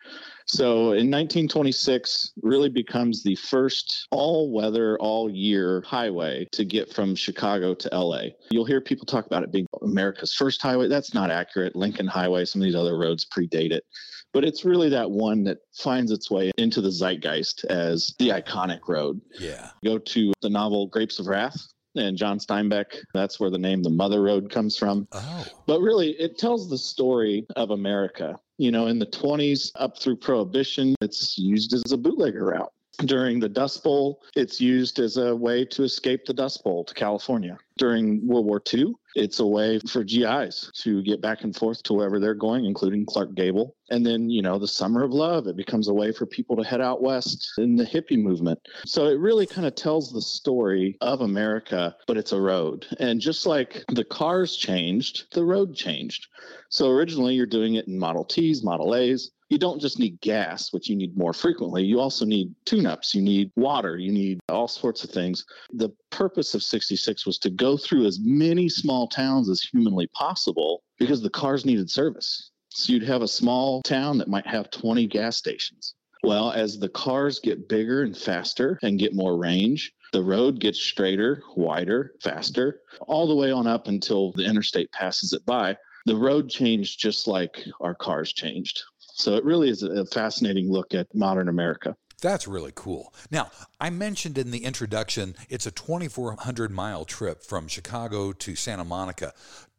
So 0.47 0.93
in 0.93 1.09
1926, 1.11 2.33
really 2.43 2.69
becomes 2.69 3.23
the 3.23 3.37
first 3.37 4.09
all 4.11 4.53
weather, 4.53 4.99
all 4.99 5.31
year 5.31 5.83
highway 5.87 6.47
to 6.53 6.65
get 6.65 6.93
from 6.93 7.15
Chicago 7.15 7.73
to 7.75 7.89
LA. 7.93 8.23
You'll 8.51 8.65
hear 8.65 8.81
people 8.81 9.07
talk 9.07 9.27
about 9.27 9.45
it 9.45 9.53
being 9.53 9.67
America's 9.83 10.35
first 10.35 10.61
highway. 10.63 10.89
That's 10.89 11.15
not 11.15 11.31
accurate. 11.31 11.77
Lincoln 11.77 12.07
Highway, 12.07 12.45
some 12.45 12.61
of 12.63 12.65
these 12.65 12.75
other 12.75 12.97
roads 12.99 13.27
predate 13.27 13.73
it 13.73 13.85
but 14.33 14.45
it's 14.45 14.65
really 14.65 14.89
that 14.89 15.11
one 15.11 15.45
that 15.45 15.59
finds 15.75 16.11
its 16.11 16.31
way 16.31 16.53
into 16.57 16.81
the 16.81 16.91
zeitgeist 16.91 17.65
as 17.65 18.15
the 18.19 18.29
iconic 18.29 18.89
road. 18.89 19.21
Yeah. 19.39 19.71
Go 19.85 19.99
to 19.99 20.33
the 20.43 20.51
novel 20.51 20.87
Grapes 20.87 21.19
of 21.19 21.27
Wrath 21.27 21.67
and 21.97 22.17
John 22.17 22.39
Steinbeck. 22.39 22.97
That's 23.13 23.41
where 23.41 23.51
the 23.51 23.59
name 23.59 23.83
the 23.83 23.91
Mother 23.91 24.23
Road 24.23 24.51
comes 24.51 24.77
from. 24.77 25.09
Oh. 25.13 25.47
But 25.67 25.81
really, 25.81 26.11
it 26.11 26.39
tells 26.39 26.71
the 26.71 26.79
story 26.79 27.47
of 27.57 27.71
America. 27.71 28.39
You 28.59 28.71
know, 28.71 28.87
in 28.87 28.99
the 28.99 29.07
20s 29.07 29.73
up 29.77 29.99
through 29.99 30.17
Prohibition, 30.17 30.95
it's 31.01 31.37
used 31.39 31.73
as 31.73 31.93
a 31.93 31.97
bootlegger 31.97 32.45
route. 32.45 32.73
During 33.07 33.41
the 33.41 33.49
Dust 33.49 33.83
Bowl, 33.83 34.23
it's 34.37 34.61
used 34.61 34.99
as 34.99 35.17
a 35.17 35.35
way 35.35 35.65
to 35.67 35.85
escape 35.85 36.27
the 36.27 36.35
Dust 36.35 36.63
Bowl 36.63 36.85
to 36.85 36.95
California. 36.95 37.59
During 37.79 38.27
World 38.27 38.45
War 38.45 38.63
II, 38.73 38.93
it's 39.15 39.41
a 39.41 39.47
way 39.47 39.79
for 39.89 40.05
GIs 40.05 40.71
to 40.83 41.03
get 41.03 41.23
back 41.23 41.43
and 41.43 41.57
forth 41.57 41.83
to 41.85 41.95
wherever 41.95 42.21
they're 42.21 42.35
going, 42.35 42.67
including 42.67 43.07
Clark 43.07 43.35
Gable. 43.35 43.75
And 43.89 44.05
then, 44.05 44.29
you 44.29 44.43
know, 44.43 44.59
the 44.59 44.69
Summer 44.69 45.03
of 45.03 45.13
Love, 45.13 45.47
it 45.47 45.57
becomes 45.57 45.89
a 45.89 45.95
way 45.95 46.13
for 46.13 46.27
people 46.27 46.57
to 46.57 46.63
head 46.63 46.83
out 46.83 47.03
west 47.03 47.53
in 47.57 47.77
the 47.77 47.85
hippie 47.85 48.23
movement. 48.23 48.61
So 48.85 49.07
it 49.07 49.19
really 49.19 49.47
kind 49.47 49.67
of 49.67 49.75
tells 49.75 50.13
the 50.13 50.21
story 50.23 50.99
of 51.01 51.23
America, 51.23 51.97
but 52.07 52.19
it's 52.19 52.33
a 52.33 52.41
road. 52.41 52.87
And 52.99 53.21
just 53.21 53.47
like 53.47 53.83
the 53.89 54.05
cars 54.05 54.57
changed, 54.57 55.33
the 55.33 55.45
road 55.45 55.75
changed. 55.75 56.27
So 56.69 56.91
originally 56.91 57.35
you're 57.35 57.47
doing 57.47 57.75
it 57.75 57.89
in 57.89 57.99
Model 57.99 58.25
Ts, 58.25 58.63
Model 58.63 58.95
As 58.95 59.31
you 59.51 59.59
don't 59.59 59.81
just 59.81 59.99
need 59.99 60.21
gas, 60.21 60.73
which 60.73 60.89
you 60.89 60.97
need 60.97 61.17
more 61.17 61.33
frequently. 61.33 61.85
You 61.85 62.01
also 62.01 62.25
need 62.25 62.55
tune 62.65 62.87
ups, 62.87 63.15
you 63.15 63.21
need 63.21 63.51
water, 63.57 63.99
you 63.99 64.13
need 64.13 64.41
all 64.49 64.69
sorts 64.69 65.03
of 65.05 65.11
things. 65.11 65.45
The 65.73 65.91
purpose 66.11 66.55
of 66.55 66.63
66 66.63 67.27
was 67.27 67.39
to 67.39 67.51
go 67.51 67.77
through 67.77 68.07
as 68.07 68.21
many 68.23 68.69
small 68.69 69.09
towns 69.09 69.51
as 69.51 69.61
humanly 69.61 70.07
possible 70.09 70.83
because 70.99 71.21
the 71.21 71.31
cars 71.31 71.67
needed 71.67 71.91
service. 71.91 72.53
So 72.69 72.93
you'd 72.93 73.03
have 73.03 73.23
a 73.23 73.29
small 73.29 73.83
town 73.83 74.19
that 74.19 74.29
might 74.29 74.47
have 74.47 74.71
20 74.71 75.09
gas 75.09 75.37
stations. 75.37 75.95
Well, 76.23 76.53
as 76.53 76.79
the 76.79 76.89
cars 76.89 77.41
get 77.41 77.69
bigger 77.69 78.03
and 78.03 78.17
faster 78.17 78.79
and 78.83 78.99
get 78.99 79.15
more 79.15 79.37
range, 79.37 79.93
the 80.13 80.23
road 80.23 80.61
gets 80.61 80.79
straighter, 80.79 81.43
wider, 81.57 82.13
faster, 82.23 82.81
all 83.09 83.27
the 83.27 83.35
way 83.35 83.51
on 83.51 83.67
up 83.67 83.89
until 83.89 84.33
the 84.33 84.45
interstate 84.45 84.93
passes 84.93 85.33
it 85.33 85.45
by. 85.45 85.77
The 86.07 86.17
road 86.17 86.49
changed 86.49 87.01
just 87.01 87.27
like 87.27 87.67
our 87.81 87.95
cars 87.95 88.33
changed. 88.33 88.83
So 89.21 89.37
it 89.37 89.45
really 89.45 89.69
is 89.69 89.83
a 89.83 90.07
fascinating 90.07 90.71
look 90.71 90.95
at 90.95 91.15
modern 91.15 91.49
America. 91.49 91.95
That's 92.23 92.49
really 92.49 92.73
cool. 92.75 93.15
Now, 93.31 93.51
I 93.81 93.91
mentioned 93.91 94.39
in 94.39 94.51
the 94.51 94.65
introduction, 94.65 95.37
it's 95.49 95.67
a 95.67 95.71
2,400 95.71 96.71
mile 96.71 97.05
trip 97.05 97.43
from 97.43 97.69
Chicago 97.69 98.33
to 98.33 98.55
Santa 98.55 98.85
Monica. 98.85 99.33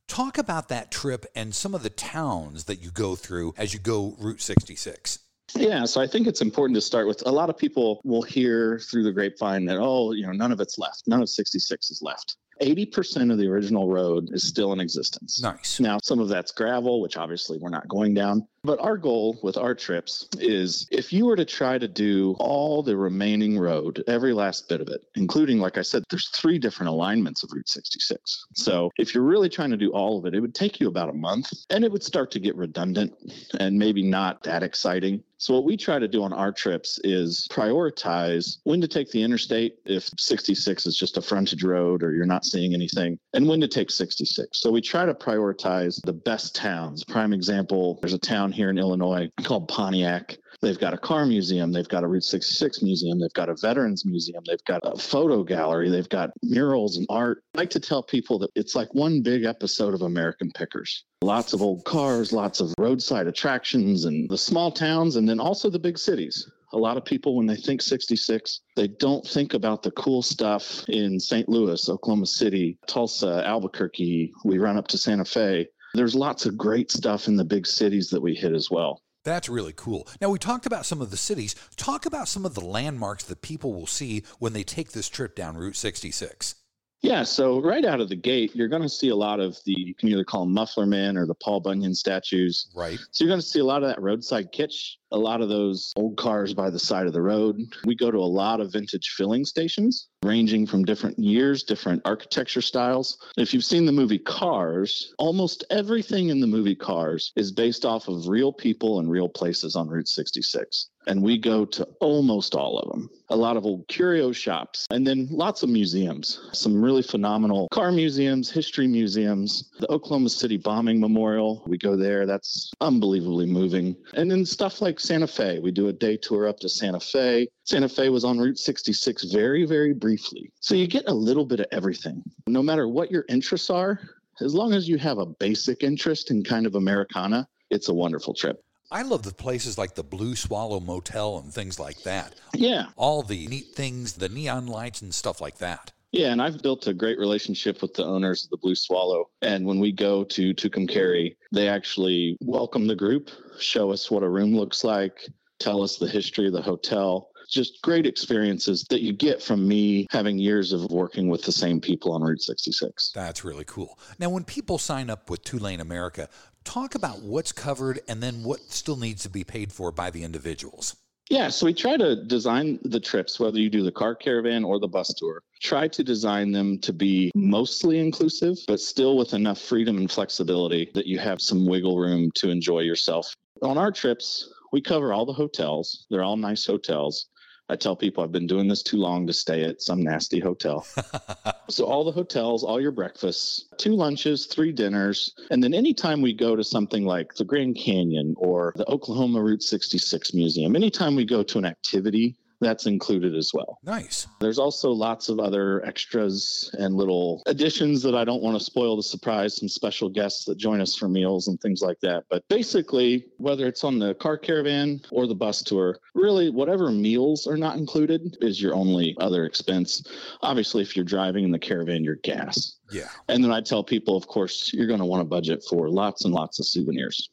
Talk 0.07 0.37
about 0.37 0.67
that 0.69 0.91
trip 0.91 1.25
and 1.35 1.55
some 1.55 1.73
of 1.73 1.83
the 1.83 1.89
towns 1.89 2.65
that 2.65 2.81
you 2.81 2.91
go 2.91 3.15
through 3.15 3.53
as 3.57 3.73
you 3.73 3.79
go 3.79 4.15
Route 4.19 4.41
66. 4.41 5.19
Yeah, 5.55 5.85
so 5.85 6.01
I 6.01 6.07
think 6.07 6.27
it's 6.27 6.41
important 6.41 6.75
to 6.75 6.81
start 6.81 7.07
with 7.07 7.25
a 7.25 7.31
lot 7.31 7.49
of 7.49 7.57
people 7.57 8.01
will 8.03 8.21
hear 8.21 8.79
through 8.79 9.03
the 9.03 9.11
grapevine 9.11 9.65
that, 9.65 9.77
oh, 9.77 10.13
you 10.13 10.25
know, 10.25 10.31
none 10.31 10.51
of 10.51 10.59
it's 10.59 10.77
left. 10.77 11.03
None 11.07 11.21
of 11.21 11.29
66 11.29 11.91
is 11.91 12.01
left. 12.01 12.37
80% 12.61 13.31
of 13.31 13.37
the 13.37 13.47
original 13.47 13.89
road 13.89 14.29
is 14.31 14.47
still 14.47 14.71
in 14.71 14.79
existence. 14.79 15.41
Nice. 15.41 15.79
Now, 15.79 15.97
some 16.03 16.19
of 16.19 16.29
that's 16.29 16.51
gravel, 16.51 17.01
which 17.01 17.17
obviously 17.17 17.57
we're 17.57 17.69
not 17.69 17.87
going 17.87 18.13
down. 18.13 18.47
But 18.63 18.79
our 18.79 18.95
goal 18.95 19.39
with 19.41 19.57
our 19.57 19.73
trips 19.73 20.27
is 20.37 20.87
if 20.91 21.11
you 21.11 21.25
were 21.25 21.35
to 21.35 21.45
try 21.45 21.79
to 21.79 21.87
do 21.87 22.35
all 22.39 22.83
the 22.83 22.95
remaining 22.95 23.57
road, 23.57 24.03
every 24.07 24.33
last 24.33 24.69
bit 24.69 24.81
of 24.81 24.87
it, 24.87 25.01
including, 25.15 25.57
like 25.57 25.79
I 25.79 25.81
said, 25.81 26.03
there's 26.11 26.29
three 26.29 26.59
different 26.59 26.91
alignments 26.91 27.41
of 27.41 27.49
Route 27.51 27.67
66. 27.67 28.45
So 28.53 28.91
if 28.99 29.15
you're 29.15 29.23
really 29.23 29.49
trying 29.49 29.71
to 29.71 29.77
do 29.77 29.91
all 29.93 30.19
of 30.19 30.25
it, 30.25 30.35
it 30.35 30.41
would 30.41 30.53
take 30.53 30.79
you 30.79 30.87
about 30.87 31.09
a 31.09 31.13
month 31.13 31.51
and 31.71 31.83
it 31.83 31.91
would 31.91 32.03
start 32.03 32.29
to 32.31 32.39
get 32.39 32.55
redundant 32.55 33.13
and 33.59 33.79
maybe 33.79 34.03
not 34.03 34.43
that 34.43 34.61
exciting. 34.61 35.23
So, 35.41 35.55
what 35.55 35.63
we 35.63 35.75
try 35.75 35.97
to 35.97 36.07
do 36.07 36.21
on 36.21 36.33
our 36.33 36.51
trips 36.51 36.99
is 37.03 37.47
prioritize 37.49 38.57
when 38.63 38.79
to 38.79 38.87
take 38.87 39.09
the 39.09 39.23
interstate 39.23 39.79
if 39.85 40.07
66 40.19 40.85
is 40.85 40.95
just 40.95 41.17
a 41.17 41.21
frontage 41.21 41.63
road 41.63 42.03
or 42.03 42.13
you're 42.13 42.27
not 42.27 42.45
seeing 42.45 42.75
anything, 42.75 43.17
and 43.33 43.47
when 43.49 43.59
to 43.61 43.67
take 43.67 43.89
66. 43.89 44.61
So, 44.61 44.69
we 44.69 44.81
try 44.81 45.03
to 45.03 45.15
prioritize 45.15 45.99
the 46.05 46.13
best 46.13 46.53
towns. 46.53 47.03
Prime 47.03 47.33
example 47.33 47.97
there's 48.01 48.13
a 48.13 48.19
town 48.19 48.50
here 48.51 48.69
in 48.69 48.77
Illinois 48.77 49.29
called 49.43 49.67
Pontiac. 49.67 50.37
They've 50.61 50.79
got 50.79 50.93
a 50.93 50.97
car 50.97 51.25
museum. 51.25 51.71
They've 51.71 51.87
got 51.87 52.03
a 52.03 52.07
Route 52.07 52.23
66 52.23 52.83
museum. 52.83 53.19
They've 53.19 53.33
got 53.33 53.49
a 53.49 53.55
veterans 53.55 54.05
museum. 54.05 54.43
They've 54.45 54.63
got 54.65 54.81
a 54.83 54.95
photo 54.97 55.43
gallery. 55.43 55.89
They've 55.89 56.07
got 56.07 56.31
murals 56.43 56.97
and 56.97 57.07
art. 57.09 57.43
I 57.55 57.59
like 57.59 57.71
to 57.71 57.79
tell 57.79 58.03
people 58.03 58.37
that 58.39 58.51
it's 58.55 58.75
like 58.75 58.93
one 58.93 59.21
big 59.21 59.43
episode 59.43 59.95
of 59.95 60.03
American 60.03 60.51
Pickers. 60.51 61.03
Lots 61.23 61.53
of 61.53 61.61
old 61.61 61.83
cars, 61.83 62.31
lots 62.31 62.59
of 62.59 62.73
roadside 62.77 63.27
attractions, 63.27 64.05
and 64.05 64.29
the 64.29 64.37
small 64.37 64.71
towns, 64.71 65.15
and 65.15 65.27
then 65.27 65.39
also 65.39 65.69
the 65.69 65.79
big 65.79 65.97
cities. 65.97 66.49
A 66.73 66.77
lot 66.77 66.95
of 66.95 67.03
people, 67.03 67.35
when 67.35 67.47
they 67.47 67.57
think 67.57 67.81
66, 67.81 68.61
they 68.75 68.87
don't 68.87 69.27
think 69.27 69.53
about 69.53 69.83
the 69.83 69.91
cool 69.91 70.21
stuff 70.21 70.87
in 70.87 71.19
St. 71.19 71.49
Louis, 71.49 71.89
Oklahoma 71.89 72.27
City, 72.27 72.77
Tulsa, 72.87 73.43
Albuquerque. 73.45 74.31
We 74.45 74.57
run 74.57 74.77
up 74.77 74.87
to 74.89 74.97
Santa 74.97 75.25
Fe. 75.25 75.67
There's 75.93 76.15
lots 76.15 76.45
of 76.45 76.57
great 76.57 76.91
stuff 76.91 77.27
in 77.27 77.35
the 77.35 77.43
big 77.43 77.67
cities 77.67 78.09
that 78.09 78.21
we 78.21 78.33
hit 78.33 78.53
as 78.53 78.71
well. 78.71 79.01
That's 79.23 79.49
really 79.49 79.73
cool. 79.75 80.07
Now, 80.19 80.29
we 80.29 80.39
talked 80.39 80.65
about 80.65 80.85
some 80.85 81.01
of 81.01 81.11
the 81.11 81.17
cities. 81.17 81.55
Talk 81.75 82.05
about 82.05 82.27
some 82.27 82.45
of 82.45 82.55
the 82.55 82.65
landmarks 82.65 83.23
that 83.25 83.41
people 83.41 83.73
will 83.73 83.87
see 83.87 84.23
when 84.39 84.53
they 84.53 84.63
take 84.63 84.93
this 84.93 85.09
trip 85.09 85.35
down 85.35 85.57
Route 85.57 85.75
66. 85.75 86.55
Yeah, 87.01 87.23
so 87.23 87.59
right 87.59 87.83
out 87.83 87.99
of 87.99 88.09
the 88.09 88.15
gate, 88.15 88.55
you're 88.55 88.67
going 88.67 88.83
to 88.83 88.89
see 88.89 89.09
a 89.09 89.15
lot 89.15 89.39
of 89.39 89.57
the, 89.65 89.73
you 89.75 89.95
can 89.95 90.09
either 90.09 90.23
call 90.23 90.45
them 90.45 90.53
Muffler 90.53 90.85
Men 90.85 91.17
or 91.17 91.25
the 91.25 91.33
Paul 91.33 91.59
Bunyan 91.59 91.95
statues. 91.95 92.67
Right. 92.75 92.99
So 93.09 93.23
you're 93.23 93.31
going 93.31 93.41
to 93.41 93.45
see 93.45 93.59
a 93.59 93.65
lot 93.65 93.81
of 93.81 93.89
that 93.89 93.99
roadside 93.99 94.53
kitsch, 94.53 94.97
a 95.11 95.17
lot 95.17 95.41
of 95.41 95.49
those 95.49 95.93
old 95.95 96.17
cars 96.17 96.53
by 96.53 96.69
the 96.69 96.77
side 96.77 97.07
of 97.07 97.13
the 97.13 97.21
road. 97.21 97.59
We 97.85 97.95
go 97.95 98.11
to 98.11 98.19
a 98.19 98.19
lot 98.19 98.61
of 98.61 98.71
vintage 98.71 99.15
filling 99.17 99.45
stations, 99.45 100.09
ranging 100.23 100.67
from 100.67 100.85
different 100.85 101.17
years, 101.17 101.63
different 101.63 102.03
architecture 102.05 102.61
styles. 102.61 103.17
If 103.35 103.51
you've 103.51 103.65
seen 103.65 103.87
the 103.87 103.91
movie 103.91 104.19
Cars, 104.19 105.15
almost 105.17 105.63
everything 105.71 106.29
in 106.29 106.39
the 106.39 106.47
movie 106.47 106.75
Cars 106.75 107.31
is 107.35 107.51
based 107.51 107.83
off 107.83 108.09
of 108.09 108.27
real 108.27 108.53
people 108.53 108.99
and 108.99 109.09
real 109.09 109.27
places 109.27 109.75
on 109.75 109.87
Route 109.87 110.07
66 110.07 110.90
and 111.07 111.21
we 111.21 111.37
go 111.37 111.65
to 111.65 111.83
almost 111.99 112.55
all 112.55 112.79
of 112.79 112.89
them. 112.89 113.09
A 113.29 113.35
lot 113.35 113.57
of 113.57 113.65
old 113.65 113.87
curio 113.87 114.31
shops, 114.31 114.85
and 114.91 115.05
then 115.05 115.27
lots 115.31 115.63
of 115.63 115.69
museums. 115.69 116.49
Some 116.51 116.81
really 116.81 117.01
phenomenal 117.01 117.67
car 117.71 117.91
museums, 117.91 118.49
history 118.49 118.87
museums, 118.87 119.71
the 119.79 119.89
Oklahoma 119.91 120.29
City 120.29 120.57
Bombing 120.57 120.99
Memorial. 120.99 121.63
We 121.65 121.77
go 121.77 121.95
there. 121.95 122.25
That's 122.25 122.71
unbelievably 122.81 123.47
moving. 123.47 123.95
And 124.13 124.29
then 124.29 124.45
stuff 124.45 124.81
like 124.81 124.99
Santa 124.99 125.27
Fe. 125.27 125.59
We 125.59 125.71
do 125.71 125.87
a 125.87 125.93
day 125.93 126.17
tour 126.17 126.47
up 126.47 126.59
to 126.59 126.69
Santa 126.69 126.99
Fe. 126.99 127.47
Santa 127.63 127.89
Fe 127.89 128.09
was 128.09 128.25
on 128.25 128.37
Route 128.37 128.59
66 128.59 129.31
very, 129.31 129.65
very 129.65 129.93
briefly. 129.93 130.51
So 130.59 130.75
you 130.75 130.87
get 130.87 131.07
a 131.07 131.13
little 131.13 131.45
bit 131.45 131.61
of 131.61 131.67
everything. 131.71 132.23
No 132.47 132.61
matter 132.61 132.87
what 132.87 133.11
your 133.11 133.25
interests 133.29 133.69
are, 133.69 133.99
as 134.41 134.53
long 134.53 134.73
as 134.73 134.89
you 134.89 134.97
have 134.97 135.19
a 135.19 135.25
basic 135.25 135.83
interest 135.83 136.31
in 136.31 136.43
kind 136.43 136.65
of 136.65 136.75
Americana, 136.75 137.47
it's 137.69 137.89
a 137.89 137.93
wonderful 137.93 138.33
trip. 138.33 138.61
I 138.93 139.03
love 139.03 139.23
the 139.23 139.33
places 139.33 139.77
like 139.77 139.95
the 139.95 140.03
Blue 140.03 140.35
Swallow 140.35 140.81
Motel 140.81 141.37
and 141.37 141.53
things 141.53 141.79
like 141.79 142.03
that. 142.03 142.35
Yeah. 142.53 142.87
All 142.97 143.23
the 143.23 143.47
neat 143.47 143.67
things, 143.73 144.13
the 144.13 144.27
neon 144.27 144.67
lights 144.67 145.01
and 145.01 145.15
stuff 145.15 145.39
like 145.39 145.59
that. 145.59 145.93
Yeah, 146.11 146.33
and 146.33 146.41
I've 146.41 146.61
built 146.61 146.87
a 146.87 146.93
great 146.93 147.17
relationship 147.17 147.81
with 147.81 147.93
the 147.93 148.03
owners 148.03 148.43
of 148.43 148.49
the 148.49 148.57
Blue 148.57 148.75
Swallow. 148.75 149.29
And 149.41 149.65
when 149.65 149.79
we 149.79 149.93
go 149.93 150.25
to 150.25 150.53
Tucumcari, 150.53 151.37
they 151.53 151.69
actually 151.69 152.37
welcome 152.41 152.85
the 152.85 152.95
group, 152.95 153.29
show 153.59 153.91
us 153.91 154.11
what 154.11 154.23
a 154.23 154.29
room 154.29 154.53
looks 154.53 154.83
like, 154.83 155.25
tell 155.57 155.81
us 155.81 155.95
the 155.95 156.09
history 156.09 156.47
of 156.47 156.53
the 156.53 156.61
hotel. 156.61 157.30
Just 157.51 157.81
great 157.81 158.05
experiences 158.05 158.85
that 158.89 159.01
you 159.01 159.11
get 159.11 159.43
from 159.43 159.67
me 159.67 160.07
having 160.09 160.39
years 160.39 160.71
of 160.71 160.89
working 160.89 161.27
with 161.27 161.43
the 161.43 161.51
same 161.51 161.81
people 161.81 162.13
on 162.13 162.21
Route 162.21 162.41
66. 162.41 163.11
That's 163.13 163.43
really 163.43 163.65
cool. 163.65 163.99
Now, 164.17 164.29
when 164.29 164.45
people 164.45 164.77
sign 164.77 165.09
up 165.09 165.29
with 165.29 165.43
Two 165.43 165.59
Lane 165.59 165.81
America, 165.81 166.29
talk 166.63 166.95
about 166.95 167.21
what's 167.21 167.51
covered 167.51 167.99
and 168.07 168.23
then 168.23 168.43
what 168.43 168.61
still 168.71 168.95
needs 168.95 169.23
to 169.23 169.29
be 169.29 169.43
paid 169.43 169.73
for 169.73 169.91
by 169.91 170.09
the 170.09 170.23
individuals. 170.23 170.95
Yeah, 171.29 171.49
so 171.49 171.65
we 171.65 171.73
try 171.73 171.97
to 171.97 172.25
design 172.25 172.79
the 172.83 172.99
trips, 172.99 173.39
whether 173.39 173.57
you 173.57 173.69
do 173.69 173.83
the 173.83 173.91
car 173.91 174.15
caravan 174.15 174.63
or 174.63 174.79
the 174.79 174.87
bus 174.87 175.13
tour, 175.13 175.43
try 175.61 175.87
to 175.87 176.03
design 176.03 176.51
them 176.51 176.77
to 176.79 176.91
be 176.91 177.31
mostly 177.35 177.99
inclusive, 177.99 178.57
but 178.67 178.79
still 178.81 179.17
with 179.17 179.33
enough 179.33 179.59
freedom 179.59 179.97
and 179.97 180.11
flexibility 180.11 180.91
that 180.93 181.05
you 181.05 181.19
have 181.19 181.41
some 181.41 181.65
wiggle 181.65 181.97
room 181.97 182.31
to 182.35 182.49
enjoy 182.49 182.79
yourself. 182.79 183.33
On 183.61 183.77
our 183.77 183.91
trips, 183.91 184.51
we 184.73 184.81
cover 184.81 185.13
all 185.13 185.25
the 185.25 185.33
hotels. 185.33 186.05
They're 186.09 186.23
all 186.23 186.37
nice 186.37 186.65
hotels. 186.65 187.27
I 187.71 187.77
tell 187.77 187.95
people 187.95 188.21
I've 188.21 188.33
been 188.33 188.47
doing 188.47 188.67
this 188.67 188.83
too 188.83 188.97
long 188.97 189.25
to 189.27 189.31
stay 189.33 189.63
at 189.63 189.81
some 189.81 190.03
nasty 190.03 190.41
hotel. 190.41 190.85
so 191.69 191.85
all 191.85 192.03
the 192.03 192.11
hotels, 192.11 192.65
all 192.65 192.81
your 192.81 192.91
breakfasts, 192.91 193.63
two 193.77 193.95
lunches, 193.95 194.45
three 194.45 194.73
dinners, 194.73 195.33
and 195.51 195.63
then 195.63 195.73
anytime 195.73 196.21
we 196.21 196.33
go 196.33 196.57
to 196.57 196.65
something 196.65 197.05
like 197.05 197.33
the 197.35 197.45
Grand 197.45 197.77
Canyon 197.77 198.35
or 198.37 198.73
the 198.75 198.85
Oklahoma 198.89 199.41
Route 199.41 199.63
66 199.63 200.33
Museum, 200.33 200.75
anytime 200.75 201.15
we 201.15 201.23
go 201.23 201.43
to 201.43 201.57
an 201.59 201.63
activity 201.63 202.35
that's 202.61 202.85
included 202.85 203.35
as 203.35 203.51
well. 203.53 203.79
Nice. 203.83 204.27
There's 204.39 204.59
also 204.59 204.91
lots 204.91 205.27
of 205.29 205.39
other 205.39 205.83
extras 205.85 206.73
and 206.77 206.95
little 206.95 207.41
additions 207.47 208.01
that 208.03 208.15
I 208.15 208.23
don't 208.23 208.41
want 208.41 208.57
to 208.57 208.63
spoil 208.63 208.95
the 208.95 209.03
surprise, 209.03 209.57
some 209.57 209.67
special 209.67 210.09
guests 210.09 210.45
that 210.45 210.57
join 210.57 210.79
us 210.79 210.95
for 210.95 211.09
meals 211.09 211.47
and 211.47 211.59
things 211.59 211.81
like 211.81 211.99
that. 212.01 212.23
But 212.29 212.47
basically, 212.47 213.25
whether 213.37 213.67
it's 213.67 213.83
on 213.83 213.99
the 213.99 214.13
car 214.15 214.37
caravan 214.37 215.01
or 215.11 215.27
the 215.27 215.35
bus 215.35 215.61
tour, 215.63 215.97
really 216.13 216.49
whatever 216.49 216.91
meals 216.91 217.47
are 217.47 217.57
not 217.57 217.77
included 217.77 218.37
is 218.41 218.61
your 218.61 218.75
only 218.75 219.15
other 219.19 219.45
expense. 219.45 220.07
Obviously, 220.41 220.81
if 220.81 220.95
you're 220.95 221.03
driving 221.03 221.43
in 221.43 221.51
the 221.51 221.59
caravan, 221.59 222.03
your 222.03 222.15
gas. 222.17 222.77
Yeah. 222.91 223.07
And 223.27 223.43
then 223.43 223.51
I 223.51 223.61
tell 223.61 223.83
people, 223.83 224.17
of 224.17 224.27
course, 224.27 224.71
you're 224.73 224.87
going 224.87 224.99
to 224.99 225.05
want 225.05 225.21
to 225.21 225.25
budget 225.25 225.63
for 225.67 225.89
lots 225.89 226.25
and 226.25 226.33
lots 226.33 226.59
of 226.59 226.65
souvenirs. 226.65 227.29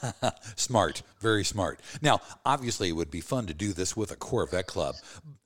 smart, 0.56 1.02
very 1.20 1.44
smart. 1.44 1.80
Now, 2.02 2.20
obviously, 2.44 2.88
it 2.88 2.92
would 2.92 3.10
be 3.10 3.20
fun 3.20 3.46
to 3.46 3.54
do 3.54 3.72
this 3.72 3.96
with 3.96 4.10
a 4.10 4.16
Corvette 4.16 4.66
club. 4.66 4.96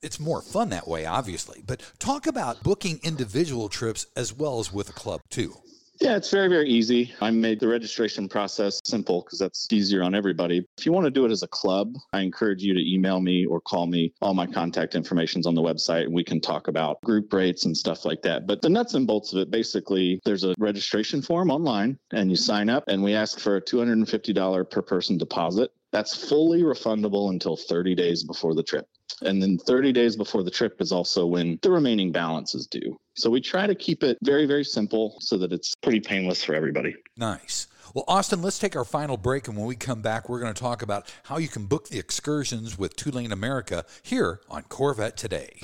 It's 0.01 0.19
more 0.19 0.41
fun 0.41 0.69
that 0.69 0.87
way, 0.87 1.05
obviously. 1.05 1.63
But 1.65 1.81
talk 1.99 2.27
about 2.27 2.63
booking 2.63 2.99
individual 3.03 3.69
trips 3.69 4.05
as 4.15 4.33
well 4.33 4.59
as 4.59 4.73
with 4.73 4.89
a 4.89 4.93
club, 4.93 5.21
too. 5.29 5.55
Yeah, 6.03 6.17
it's 6.17 6.29
very, 6.29 6.49
very 6.49 6.69
easy. 6.69 7.13
I 7.21 7.31
made 7.31 7.61
the 7.61 7.67
registration 7.69 8.27
process 8.27 8.81
simple 8.83 9.21
because 9.21 9.39
that's 9.39 9.65
easier 9.71 10.03
on 10.03 10.13
everybody. 10.13 10.67
If 10.77 10.85
you 10.85 10.91
want 10.91 11.05
to 11.05 11.09
do 11.09 11.23
it 11.23 11.31
as 11.31 11.43
a 11.43 11.47
club, 11.47 11.95
I 12.11 12.19
encourage 12.19 12.61
you 12.61 12.73
to 12.73 12.93
email 12.93 13.21
me 13.21 13.45
or 13.45 13.61
call 13.61 13.87
me. 13.87 14.13
All 14.21 14.33
my 14.33 14.45
contact 14.45 14.95
information's 14.95 15.47
on 15.47 15.55
the 15.55 15.61
website 15.61 16.03
and 16.03 16.13
we 16.13 16.25
can 16.25 16.41
talk 16.41 16.67
about 16.67 16.99
group 17.03 17.31
rates 17.31 17.63
and 17.63 17.75
stuff 17.75 18.03
like 18.03 18.21
that. 18.23 18.47
But 18.47 18.61
the 18.61 18.67
nuts 18.67 18.95
and 18.95 19.07
bolts 19.07 19.31
of 19.31 19.39
it 19.39 19.49
basically, 19.49 20.19
there's 20.25 20.43
a 20.43 20.53
registration 20.59 21.21
form 21.21 21.49
online 21.49 21.97
and 22.11 22.29
you 22.29 22.35
sign 22.35 22.69
up 22.69 22.83
and 22.89 23.01
we 23.01 23.13
ask 23.13 23.39
for 23.39 23.55
a 23.55 23.61
$250 23.61 24.69
per 24.69 24.81
person 24.81 25.17
deposit. 25.17 25.71
That's 25.93 26.27
fully 26.27 26.63
refundable 26.63 27.29
until 27.29 27.55
30 27.55 27.95
days 27.95 28.25
before 28.25 28.55
the 28.55 28.63
trip. 28.63 28.87
And 29.21 29.41
then 29.41 29.57
30 29.57 29.91
days 29.91 30.15
before 30.15 30.43
the 30.43 30.51
trip 30.51 30.81
is 30.81 30.91
also 30.91 31.25
when 31.25 31.59
the 31.61 31.71
remaining 31.71 32.11
balance 32.11 32.55
is 32.55 32.67
due. 32.67 32.97
So 33.15 33.29
we 33.29 33.41
try 33.41 33.67
to 33.67 33.75
keep 33.75 34.03
it 34.03 34.17
very, 34.23 34.45
very 34.45 34.63
simple 34.63 35.17
so 35.19 35.37
that 35.37 35.53
it's 35.53 35.75
pretty 35.81 35.99
painless 35.99 36.43
for 36.43 36.55
everybody. 36.55 36.95
Nice. 37.17 37.67
Well, 37.93 38.05
Austin, 38.07 38.41
let's 38.41 38.57
take 38.57 38.75
our 38.75 38.85
final 38.85 39.17
break. 39.17 39.47
And 39.47 39.55
when 39.55 39.67
we 39.67 39.75
come 39.75 40.01
back, 40.01 40.27
we're 40.27 40.39
going 40.39 40.53
to 40.53 40.59
talk 40.59 40.81
about 40.81 41.13
how 41.23 41.37
you 41.37 41.47
can 41.47 41.65
book 41.65 41.89
the 41.89 41.99
excursions 41.99 42.77
with 42.77 42.95
Two 42.95 43.11
Lane 43.11 43.31
America 43.31 43.85
here 44.01 44.41
on 44.49 44.63
Corvette 44.63 45.15
Today. 45.15 45.59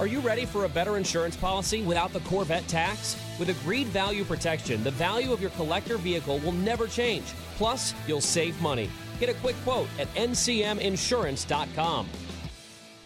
Are 0.00 0.08
you 0.08 0.18
ready 0.18 0.44
for 0.44 0.64
a 0.64 0.68
better 0.68 0.96
insurance 0.96 1.36
policy 1.36 1.82
without 1.82 2.12
the 2.12 2.18
Corvette 2.20 2.66
tax? 2.66 3.16
With 3.38 3.48
agreed 3.48 3.86
value 3.88 4.24
protection, 4.24 4.82
the 4.82 4.90
value 4.90 5.32
of 5.32 5.40
your 5.40 5.50
collector 5.50 5.98
vehicle 5.98 6.40
will 6.40 6.52
never 6.52 6.88
change. 6.88 7.26
Plus, 7.56 7.94
you'll 8.08 8.20
save 8.20 8.60
money. 8.60 8.90
Get 9.18 9.28
a 9.28 9.34
quick 9.34 9.56
quote 9.64 9.88
at 9.98 10.08
ncminsurance.com. 10.14 12.08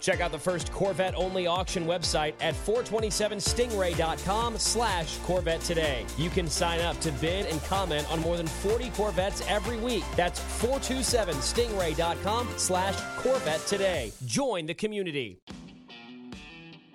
Check 0.00 0.20
out 0.20 0.32
the 0.32 0.38
first 0.38 0.72
Corvette 0.72 1.14
only 1.16 1.46
auction 1.46 1.84
website 1.84 2.34
at 2.40 2.54
427stingray.com 2.54 4.58
slash 4.58 5.18
Corvette 5.18 5.60
today. 5.60 6.06
You 6.16 6.30
can 6.30 6.48
sign 6.48 6.80
up 6.80 6.98
to 7.00 7.12
bid 7.12 7.46
and 7.46 7.62
comment 7.64 8.10
on 8.10 8.20
more 8.20 8.36
than 8.36 8.46
40 8.46 8.90
Corvettes 8.90 9.44
every 9.48 9.76
week. 9.78 10.04
That's 10.16 10.40
427stingray.com 10.62 12.48
slash 12.56 12.96
Corvette 13.18 13.66
today. 13.66 14.12
Join 14.24 14.66
the 14.66 14.74
community. 14.74 15.40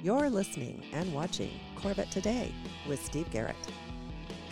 You're 0.03 0.29
listening 0.29 0.83
and 0.91 1.13
watching 1.13 1.49
Corvette 1.77 2.11
Today 2.11 2.51
with 2.89 3.01
Steve 3.05 3.31
Garrett. 3.31 3.55